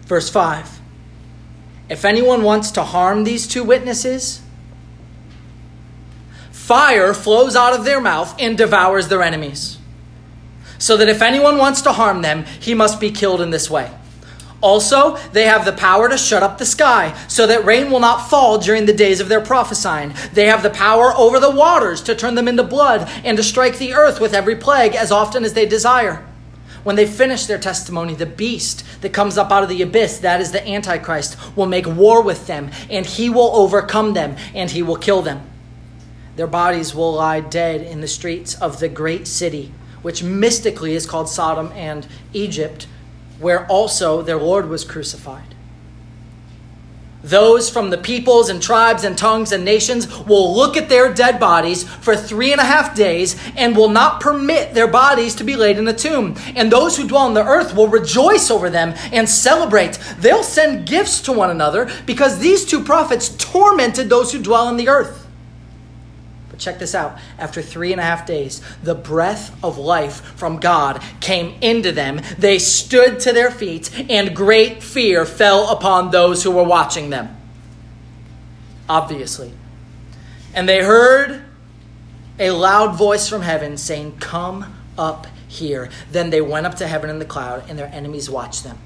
Verse 0.07 0.31
5 0.31 0.81
If 1.90 2.07
anyone 2.07 2.42
wants 2.42 2.71
to 2.73 2.83
harm 2.83 3.25
these 3.25 3.47
two 3.47 3.64
witnesses, 3.64 4.40
fire 6.51 7.12
flows 7.12 7.55
out 7.55 7.75
of 7.75 7.85
their 7.85 8.01
mouth 8.01 8.35
and 8.38 8.57
devours 8.57 9.09
their 9.09 9.23
enemies 9.23 9.76
so 10.79 10.97
that 10.97 11.09
if 11.09 11.23
anyone 11.23 11.59
wants 11.59 11.83
to 11.83 11.93
harm 11.93 12.23
them, 12.23 12.45
he 12.61 12.75
must 12.75 13.01
be 13.01 13.11
killed 13.11 13.41
in 13.41 13.51
this 13.51 13.71
way. 13.71 13.91
Also, 14.62 15.17
they 15.33 15.45
have 15.45 15.65
the 15.65 15.73
power 15.73 16.09
to 16.09 16.17
shut 16.17 16.43
up 16.43 16.59
the 16.59 16.65
sky, 16.65 17.17
so 17.29 17.47
that 17.47 17.65
rain 17.65 17.91
will 17.91 18.01
not 18.01 18.29
fall 18.31 18.59
during 18.59 18.87
the 18.87 18.93
days 18.93 19.21
of 19.21 19.29
their 19.29 19.41
prophesying. 19.41 20.15
They 20.33 20.47
have 20.47 20.62
the 20.62 20.71
power 20.71 21.12
over 21.15 21.39
the 21.39 21.51
waters 21.51 22.01
to 22.03 22.15
turn 22.15 22.35
them 22.35 22.49
into 22.49 22.62
blood, 22.62 23.09
and 23.23 23.37
to 23.37 23.43
strike 23.43 23.79
the 23.79 23.95
earth 23.95 24.19
with 24.19 24.35
every 24.35 24.57
plague 24.57 24.95
as 24.95 25.12
often 25.12 25.45
as 25.45 25.53
they 25.53 25.67
desire. 25.67 26.25
When 26.85 26.97
they 26.97 27.07
finish 27.07 27.47
their 27.47 27.59
testimony, 27.59 28.15
the 28.15 28.27
beast 28.27 28.85
that 29.03 29.12
comes 29.12 29.37
up 29.37 29.51
out 29.51 29.62
of 29.62 29.69
the 29.69 29.83
abyss, 29.83 30.19
that 30.19 30.41
is 30.41 30.53
the 30.53 30.67
Antichrist, 30.67 31.37
will 31.55 31.67
make 31.67 31.87
war 31.87 32.23
with 32.23 32.47
them, 32.47 32.71
and 32.89 33.05
he 33.05 33.29
will 33.29 33.55
overcome 33.55 34.15
them, 34.15 34.37
and 34.55 34.71
he 34.71 34.83
will 34.83 34.97
kill 34.97 35.21
them. 35.21 35.43
Their 36.37 36.47
bodies 36.47 36.95
will 36.95 37.15
lie 37.15 37.41
dead 37.41 37.83
in 37.83 38.01
the 38.01 38.09
streets 38.09 38.55
of 38.55 38.79
the 38.79 38.89
great 38.89 39.27
city 39.27 39.73
which 40.07 40.23
mystically 40.23 40.95
is 40.95 41.05
called 41.05 41.29
Sodom 41.29 41.73
and 41.75 42.07
Egypt, 42.33 42.87
where 43.40 43.66
also 43.66 44.23
their 44.23 44.37
Lord 44.37 44.69
was 44.69 44.85
crucified. 44.85 45.57
Those 47.25 47.69
from 47.69 47.90
the 47.90 47.99
peoples 47.99 48.49
and 48.49 48.62
tribes 48.62 49.03
and 49.03 49.19
tongues 49.19 49.51
and 49.51 49.64
nations 49.64 50.07
will 50.21 50.55
look 50.55 50.77
at 50.77 50.88
their 50.88 51.12
dead 51.12 51.40
bodies 51.40 51.83
for 51.83 52.14
three 52.14 52.53
and 52.53 52.61
a 52.61 52.64
half 52.64 52.95
days 52.95 53.35
and 53.57 53.77
will 53.77 53.88
not 53.88 54.21
permit 54.21 54.75
their 54.75 54.87
bodies 54.87 55.35
to 55.35 55.42
be 55.42 55.57
laid 55.57 55.77
in 55.77 55.88
a 55.88 55.92
tomb. 55.92 56.37
And 56.55 56.71
those 56.71 56.97
who 56.97 57.09
dwell 57.09 57.23
on 57.23 57.35
the 57.35 57.45
earth 57.45 57.75
will 57.75 57.88
rejoice 57.88 58.49
over 58.49 58.71
them 58.71 58.95
and 59.12 59.29
celebrate. 59.29 59.99
They'll 60.21 60.45
send 60.45 60.87
gifts 60.87 61.21
to 61.23 61.33
one 61.33 61.51
another 61.51 61.90
because 62.07 62.38
these 62.38 62.64
two 62.64 62.85
prophets 62.85 63.31
tormented 63.38 64.09
those 64.09 64.31
who 64.31 64.40
dwell 64.40 64.69
on 64.69 64.77
the 64.77 64.88
earth. 64.88 65.26
But 66.57 66.62
check 66.62 66.79
this 66.79 66.95
out. 66.95 67.19
After 67.38 67.61
three 67.61 67.92
and 67.92 68.01
a 68.01 68.05
half 68.05 68.27
days, 68.27 68.62
the 68.83 68.95
breath 68.95 69.55
of 69.62 69.77
life 69.77 70.23
from 70.37 70.59
God 70.59 71.03
came 71.21 71.55
into 71.61 71.92
them. 71.92 72.23
They 72.38 72.59
stood 72.59 73.21
to 73.21 73.33
their 73.33 73.51
feet, 73.51 73.90
and 74.09 74.35
great 74.35 74.83
fear 74.83 75.27
fell 75.27 75.69
upon 75.69 76.11
those 76.11 76.42
who 76.42 76.51
were 76.51 76.64
watching 76.64 77.11
them. 77.11 77.37
Obviously. 78.88 79.53
And 80.55 80.66
they 80.66 80.83
heard 80.83 81.42
a 82.38 82.51
loud 82.53 82.97
voice 82.97 83.29
from 83.29 83.42
heaven 83.42 83.77
saying, 83.77 84.16
Come 84.19 84.75
up 84.97 85.27
here. 85.49 85.90
Then 86.11 86.31
they 86.31 86.40
went 86.40 86.64
up 86.64 86.77
to 86.77 86.87
heaven 86.87 87.11
in 87.11 87.19
the 87.19 87.27
cloud, 87.27 87.69
and 87.69 87.79
their 87.79 87.90
enemies 87.92 88.31
watched 88.31 88.64
them. 88.64 88.79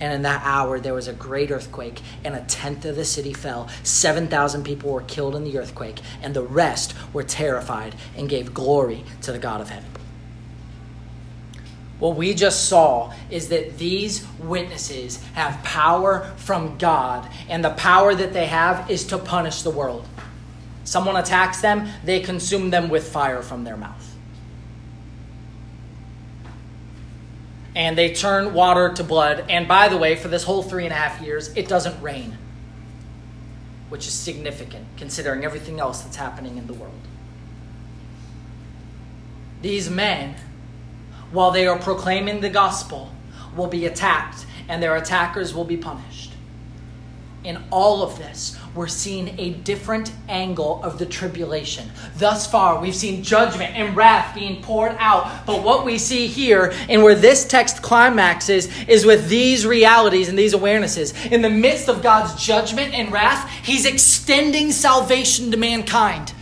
And 0.00 0.12
in 0.12 0.22
that 0.22 0.42
hour, 0.44 0.78
there 0.78 0.92
was 0.92 1.08
a 1.08 1.12
great 1.12 1.50
earthquake, 1.50 2.02
and 2.22 2.34
a 2.34 2.42
tenth 2.42 2.84
of 2.84 2.96
the 2.96 3.04
city 3.04 3.32
fell. 3.32 3.68
7,000 3.82 4.62
people 4.62 4.92
were 4.92 5.02
killed 5.02 5.34
in 5.34 5.44
the 5.44 5.58
earthquake, 5.58 6.00
and 6.22 6.34
the 6.34 6.42
rest 6.42 6.94
were 7.12 7.22
terrified 7.22 7.94
and 8.16 8.28
gave 8.28 8.52
glory 8.52 9.04
to 9.22 9.32
the 9.32 9.38
God 9.38 9.60
of 9.60 9.70
heaven. 9.70 9.88
What 11.98 12.16
we 12.16 12.34
just 12.34 12.68
saw 12.68 13.14
is 13.30 13.48
that 13.48 13.78
these 13.78 14.26
witnesses 14.38 15.22
have 15.32 15.62
power 15.64 16.30
from 16.36 16.76
God, 16.76 17.26
and 17.48 17.64
the 17.64 17.70
power 17.70 18.14
that 18.14 18.34
they 18.34 18.46
have 18.46 18.90
is 18.90 19.04
to 19.06 19.16
punish 19.16 19.62
the 19.62 19.70
world. 19.70 20.06
Someone 20.84 21.16
attacks 21.16 21.62
them, 21.62 21.88
they 22.04 22.20
consume 22.20 22.68
them 22.68 22.90
with 22.90 23.08
fire 23.08 23.40
from 23.40 23.64
their 23.64 23.78
mouth. 23.78 24.05
And 27.76 27.96
they 27.96 28.10
turn 28.12 28.54
water 28.54 28.90
to 28.94 29.04
blood. 29.04 29.44
And 29.50 29.68
by 29.68 29.88
the 29.88 29.98
way, 29.98 30.16
for 30.16 30.28
this 30.28 30.44
whole 30.44 30.62
three 30.62 30.84
and 30.84 30.92
a 30.92 30.96
half 30.96 31.20
years, 31.20 31.54
it 31.54 31.68
doesn't 31.68 32.02
rain, 32.02 32.38
which 33.90 34.06
is 34.06 34.14
significant 34.14 34.86
considering 34.96 35.44
everything 35.44 35.78
else 35.78 36.00
that's 36.00 36.16
happening 36.16 36.56
in 36.56 36.66
the 36.66 36.72
world. 36.72 36.94
These 39.60 39.90
men, 39.90 40.36
while 41.30 41.50
they 41.50 41.66
are 41.66 41.78
proclaiming 41.78 42.40
the 42.40 42.48
gospel, 42.48 43.12
will 43.54 43.66
be 43.66 43.84
attacked, 43.84 44.46
and 44.68 44.82
their 44.82 44.96
attackers 44.96 45.54
will 45.54 45.64
be 45.64 45.76
punished. 45.76 46.32
In 47.46 47.62
all 47.70 48.02
of 48.02 48.18
this, 48.18 48.58
we're 48.74 48.88
seeing 48.88 49.38
a 49.38 49.50
different 49.50 50.10
angle 50.28 50.82
of 50.82 50.98
the 50.98 51.06
tribulation. 51.06 51.88
Thus 52.16 52.44
far, 52.44 52.80
we've 52.80 52.92
seen 52.92 53.22
judgment 53.22 53.76
and 53.76 53.96
wrath 53.96 54.34
being 54.34 54.60
poured 54.60 54.96
out. 54.98 55.46
But 55.46 55.62
what 55.62 55.84
we 55.84 55.96
see 55.96 56.26
here, 56.26 56.74
and 56.88 57.04
where 57.04 57.14
this 57.14 57.46
text 57.46 57.82
climaxes, 57.82 58.66
is 58.88 59.06
with 59.06 59.28
these 59.28 59.64
realities 59.64 60.28
and 60.28 60.36
these 60.36 60.54
awarenesses. 60.54 61.30
In 61.30 61.40
the 61.40 61.48
midst 61.48 61.88
of 61.88 62.02
God's 62.02 62.34
judgment 62.44 62.94
and 62.94 63.12
wrath, 63.12 63.48
He's 63.62 63.86
extending 63.86 64.72
salvation 64.72 65.52
to 65.52 65.56
mankind. 65.56 66.32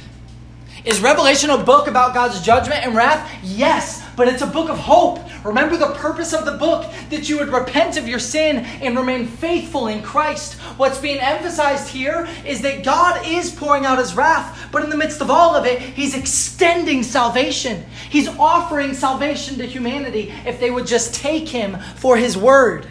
Is 0.86 1.00
Revelation 1.00 1.50
a 1.50 1.58
book 1.58 1.86
about 1.86 2.14
God's 2.14 2.40
judgment 2.40 2.82
and 2.82 2.96
wrath? 2.96 3.30
Yes, 3.42 4.02
but 4.16 4.26
it's 4.26 4.40
a 4.40 4.46
book 4.46 4.70
of 4.70 4.78
hope. 4.78 5.18
Remember 5.44 5.76
the 5.76 5.92
purpose 5.92 6.32
of 6.32 6.46
the 6.46 6.56
book 6.56 6.90
that 7.10 7.28
you 7.28 7.38
would 7.38 7.50
repent 7.50 7.98
of 7.98 8.08
your 8.08 8.18
sin 8.18 8.58
and 8.58 8.96
remain 8.96 9.26
faithful 9.26 9.88
in 9.88 10.02
Christ. 10.02 10.54
What's 10.78 10.98
being 10.98 11.20
emphasized 11.20 11.88
here 11.88 12.26
is 12.46 12.62
that 12.62 12.82
God 12.82 13.26
is 13.26 13.54
pouring 13.54 13.84
out 13.84 13.98
his 13.98 14.14
wrath, 14.14 14.68
but 14.72 14.82
in 14.82 14.90
the 14.90 14.96
midst 14.96 15.20
of 15.20 15.30
all 15.30 15.54
of 15.54 15.66
it, 15.66 15.80
he's 15.80 16.16
extending 16.16 17.02
salvation. 17.02 17.84
He's 18.08 18.26
offering 18.26 18.94
salvation 18.94 19.58
to 19.58 19.66
humanity 19.66 20.32
if 20.46 20.58
they 20.60 20.70
would 20.70 20.86
just 20.86 21.14
take 21.14 21.48
him 21.48 21.78
for 21.96 22.16
his 22.16 22.38
word. 22.38 22.88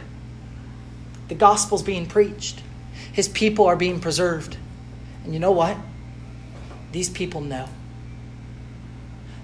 The 1.30 1.36
gospel's 1.36 1.82
being 1.82 2.06
preached, 2.06 2.62
his 3.12 3.28
people 3.28 3.66
are 3.66 3.76
being 3.76 4.00
preserved. 4.00 4.58
And 5.24 5.34
you 5.34 5.40
know 5.40 5.52
what? 5.52 5.78
These 6.92 7.10
people 7.10 7.42
know. 7.42 7.68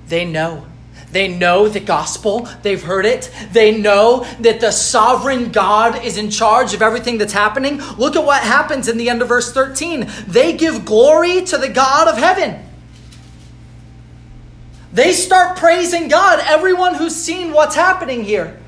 They 0.08 0.26
know. 0.26 0.68
They 1.12 1.28
know 1.28 1.68
the 1.68 1.80
gospel. 1.80 2.48
They've 2.62 2.82
heard 2.82 3.06
it. 3.06 3.32
They 3.52 3.78
know 3.78 4.26
that 4.42 4.60
the 4.60 4.72
sovereign 4.72 5.52
God 5.52 6.04
is 6.04 6.18
in 6.18 6.30
charge 6.30 6.74
of 6.74 6.82
everything 6.82 7.18
that's 7.18 7.34
happening. 7.34 7.82
Look 7.98 8.16
at 8.16 8.26
what 8.26 8.42
happens 8.44 8.88
in 8.88 8.98
the 8.98 9.10
end 9.10 9.22
of 9.22 9.28
verse 9.28 9.52
13. 9.52 10.10
They 10.28 10.56
give 10.56 10.86
glory 10.86 11.44
to 11.46 11.58
the 11.58 11.70
God 11.70 12.08
of 12.08 12.18
heaven. 12.18 12.66
They 14.92 15.14
start 15.14 15.58
praising 15.58 16.08
God, 16.08 16.40
everyone 16.44 16.96
who's 16.96 17.16
seen 17.16 17.54
what's 17.54 17.76
happening 17.76 18.24
here. 18.24 18.60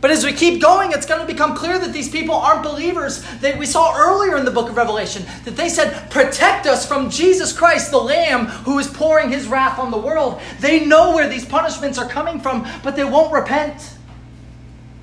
But 0.00 0.10
as 0.10 0.24
we 0.24 0.32
keep 0.32 0.62
going, 0.62 0.92
it's 0.92 1.04
going 1.04 1.20
to 1.20 1.26
become 1.26 1.54
clear 1.54 1.78
that 1.78 1.92
these 1.92 2.08
people 2.08 2.34
aren't 2.34 2.62
believers. 2.62 3.22
That 3.40 3.58
we 3.58 3.66
saw 3.66 3.94
earlier 3.96 4.36
in 4.38 4.46
the 4.46 4.50
book 4.50 4.70
of 4.70 4.76
Revelation 4.76 5.24
that 5.44 5.56
they 5.56 5.68
said, 5.68 6.10
Protect 6.10 6.66
us 6.66 6.86
from 6.86 7.10
Jesus 7.10 7.56
Christ, 7.56 7.90
the 7.90 7.98
Lamb 7.98 8.46
who 8.46 8.78
is 8.78 8.88
pouring 8.88 9.28
his 9.28 9.46
wrath 9.46 9.78
on 9.78 9.90
the 9.90 9.98
world. 9.98 10.40
They 10.60 10.86
know 10.86 11.14
where 11.14 11.28
these 11.28 11.44
punishments 11.44 11.98
are 11.98 12.08
coming 12.08 12.40
from, 12.40 12.66
but 12.82 12.96
they 12.96 13.04
won't 13.04 13.32
repent. 13.32 13.96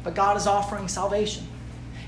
But 0.03 0.15
God 0.15 0.35
is 0.35 0.47
offering 0.47 0.87
salvation. 0.87 1.47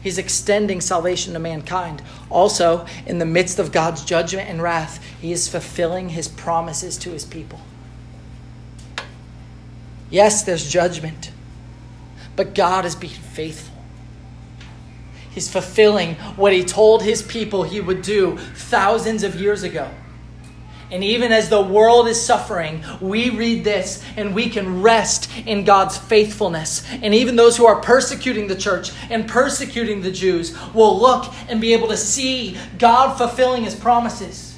He's 0.01 0.17
extending 0.17 0.81
salvation 0.81 1.33
to 1.33 1.39
mankind. 1.39 2.01
Also, 2.29 2.87
in 3.05 3.19
the 3.19 3.25
midst 3.25 3.59
of 3.59 3.71
God's 3.71 4.03
judgment 4.03 4.49
and 4.49 4.63
wrath, 4.63 5.03
He 5.21 5.31
is 5.31 5.47
fulfilling 5.47 6.09
His 6.09 6.27
promises 6.27 6.97
to 6.99 7.11
His 7.11 7.25
people. 7.25 7.59
Yes, 10.09 10.43
there's 10.43 10.67
judgment. 10.67 11.31
But 12.39 12.55
God 12.55 12.85
is 12.85 12.95
being 12.95 13.11
faithful. 13.11 13.75
He's 15.29 15.51
fulfilling 15.51 16.15
what 16.37 16.53
He 16.53 16.63
told 16.63 17.03
His 17.03 17.21
people 17.21 17.63
He 17.63 17.81
would 17.81 18.01
do 18.01 18.37
thousands 18.37 19.23
of 19.23 19.35
years 19.35 19.63
ago. 19.63 19.91
And 20.89 21.03
even 21.03 21.33
as 21.33 21.49
the 21.49 21.61
world 21.61 22.07
is 22.07 22.23
suffering, 22.23 22.81
we 23.01 23.29
read 23.29 23.65
this 23.65 24.01
and 24.15 24.33
we 24.33 24.49
can 24.49 24.81
rest 24.81 25.29
in 25.45 25.65
God's 25.65 25.97
faithfulness. 25.97 26.89
And 26.89 27.13
even 27.13 27.35
those 27.35 27.57
who 27.57 27.65
are 27.65 27.81
persecuting 27.81 28.47
the 28.47 28.55
church 28.55 28.93
and 29.09 29.27
persecuting 29.27 30.01
the 30.01 30.11
Jews 30.13 30.57
will 30.73 30.97
look 30.97 31.33
and 31.49 31.59
be 31.59 31.73
able 31.73 31.89
to 31.89 31.97
see 31.97 32.57
God 32.77 33.17
fulfilling 33.17 33.65
his 33.65 33.75
promises. 33.75 34.57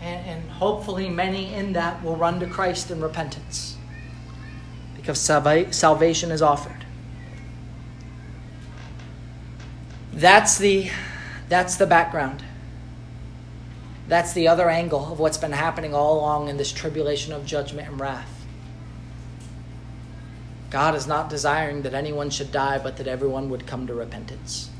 And, 0.00 0.26
and 0.26 0.50
hopefully, 0.52 1.10
many 1.10 1.52
in 1.52 1.74
that 1.74 2.02
will 2.02 2.16
run 2.16 2.40
to 2.40 2.46
Christ 2.46 2.90
in 2.90 3.02
repentance 3.02 3.75
because 5.06 5.20
salvation 5.20 6.32
is 6.32 6.42
offered. 6.42 6.84
That's 10.12 10.58
the, 10.58 10.90
that's 11.48 11.76
the 11.76 11.86
background. 11.86 12.42
That's 14.08 14.32
the 14.32 14.48
other 14.48 14.68
angle 14.68 15.12
of 15.12 15.20
what's 15.20 15.38
been 15.38 15.52
happening 15.52 15.94
all 15.94 16.18
along 16.18 16.48
in 16.48 16.56
this 16.56 16.72
tribulation 16.72 17.32
of 17.32 17.46
judgment 17.46 17.88
and 17.88 18.00
wrath. 18.00 18.44
God 20.70 20.96
is 20.96 21.06
not 21.06 21.30
desiring 21.30 21.82
that 21.82 21.94
anyone 21.94 22.28
should 22.28 22.50
die, 22.50 22.78
but 22.78 22.96
that 22.96 23.06
everyone 23.06 23.48
would 23.50 23.64
come 23.64 23.86
to 23.86 23.94
repentance. 23.94 24.70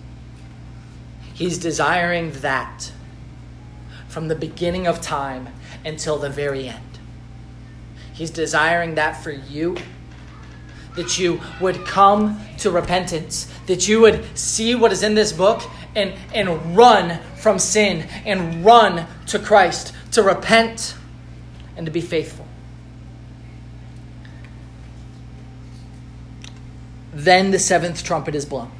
He's 1.35 1.57
desiring 1.57 2.33
that 2.41 2.91
from 4.09 4.27
the 4.27 4.35
beginning 4.35 4.89
of 4.89 5.01
time 5.01 5.51
until 5.85 6.19
the 6.19 6.31
very 6.31 6.69
end. 6.69 6.99
He's 8.13 8.31
desiring 8.31 8.97
that 8.97 9.23
for 9.23 9.31
you 9.31 9.77
that 10.97 11.19
you 11.19 11.41
would 11.61 11.85
come 11.87 12.41
to 12.59 12.71
repentance, 12.71 13.53
that 13.67 13.87
you 13.87 14.01
would 14.01 14.37
see 14.37 14.75
what 14.75 14.93
is 14.93 15.03
in 15.03 15.15
this 15.15 15.33
book 15.33 15.63
and, 15.95 16.15
and 16.35 16.77
run 16.77 17.21
from 17.37 17.59
sin 17.59 18.03
and 18.25 18.65
run 18.65 19.07
to 19.27 19.39
Christ, 19.39 19.95
to 20.13 20.23
repent 20.23 20.97
and 21.77 21.87
to 21.87 21.93
be 21.93 22.01
faithful. 22.01 22.47
Then 27.13 27.51
the 27.51 27.59
seventh 27.59 28.05
trumpet 28.05 28.35
is 28.35 28.45
blown. 28.45 28.71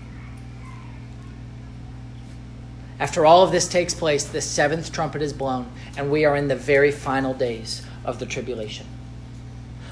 After 2.99 3.27
all 3.27 3.43
of 3.43 3.53
this 3.53 3.69
takes 3.69 3.95
place, 3.95 4.25
the 4.25 4.41
seventh 4.41 4.91
trumpet 4.91 5.21
is 5.21 5.33
blown, 5.33 5.71
and 5.99 6.11
we 6.11 6.25
are 6.25 6.35
in 6.35 6.49
the 6.49 6.57
very 6.57 6.91
final 6.91 7.35
days 7.35 7.85
of 8.05 8.19
the 8.19 8.27
tribulation. 8.27 8.87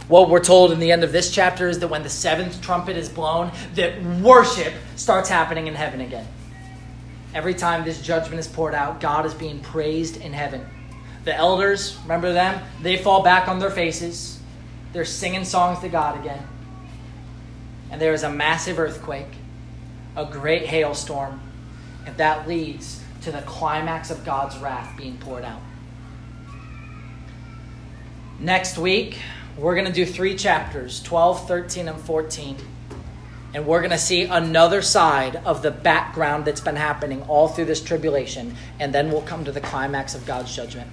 What 0.09 0.29
we're 0.29 0.45
told 0.45 0.71
in 0.73 0.81
the 0.81 0.93
end 0.93 1.03
of 1.03 1.12
this 1.12 1.31
chapter 1.31 1.69
is 1.69 1.79
that 1.79 1.88
when 1.88 2.03
the 2.03 2.11
seventh 2.11 2.61
trumpet 2.61 2.97
is 2.97 3.09
blown, 3.09 3.53
that 3.75 4.03
worship 4.03 4.75
starts 4.97 5.29
happening 5.29 5.67
in 5.67 5.75
heaven 5.75 6.01
again. 6.01 6.27
Every 7.35 7.55
time 7.55 7.85
this 7.85 8.01
judgment 8.01 8.38
is 8.38 8.47
poured 8.47 8.75
out, 8.75 9.01
God 9.01 9.25
is 9.27 9.35
being 9.35 9.61
praised 9.61 10.19
in 10.19 10.33
heaven. 10.33 10.67
The 11.25 11.35
elders, 11.35 11.97
remember 12.03 12.33
them? 12.33 12.62
They 12.83 12.99
fall 12.99 13.23
back 13.23 13.49
on 13.49 13.59
their 13.59 13.71
faces. 13.71 14.38
They're 14.93 15.07
singing 15.07 15.45
songs 15.45 15.81
to 15.81 15.88
God 15.88 16.21
again. 16.21 16.47
And 17.90 18.01
there 18.01 18.12
is 18.12 18.23
a 18.23 18.31
massive 18.31 18.79
earthquake, 18.79 19.33
a 20.17 20.27
great 20.27 20.67
hailstorm, 20.67 21.40
and 22.07 22.17
that 22.19 22.47
leads 22.47 23.03
to 23.23 23.33
the 23.33 23.40
climax 23.43 24.11
of 24.11 24.25
God's 24.25 24.57
wrath 24.59 24.97
being 24.97 25.17
poured 25.17 25.45
out. 25.45 25.61
Next 28.38 28.77
week, 28.77 29.19
we're 29.57 29.75
going 29.75 29.87
to 29.87 29.93
do 29.93 30.05
three 30.05 30.37
chapters 30.37 31.03
12, 31.03 31.47
13, 31.47 31.88
and 31.88 32.01
14. 32.01 32.57
And 33.55 33.67
we're 33.67 33.81
going 33.81 33.93
to 33.93 33.99
see 33.99 34.25
another 34.25 34.83
side 34.83 35.37
of 35.37 35.62
the 35.62 35.71
background 35.71 36.45
that's 36.45 36.61
been 36.61 36.75
happening 36.75 37.23
all 37.23 37.47
through 37.47 37.67
this 37.67 37.81
tribulation. 37.81 38.57
And 38.81 38.93
then 38.93 39.12
we'll 39.12 39.23
come 39.23 39.45
to 39.45 39.53
the 39.53 39.61
climax 39.61 40.17
of 40.17 40.27
God's 40.27 40.55
judgment. 40.55 40.90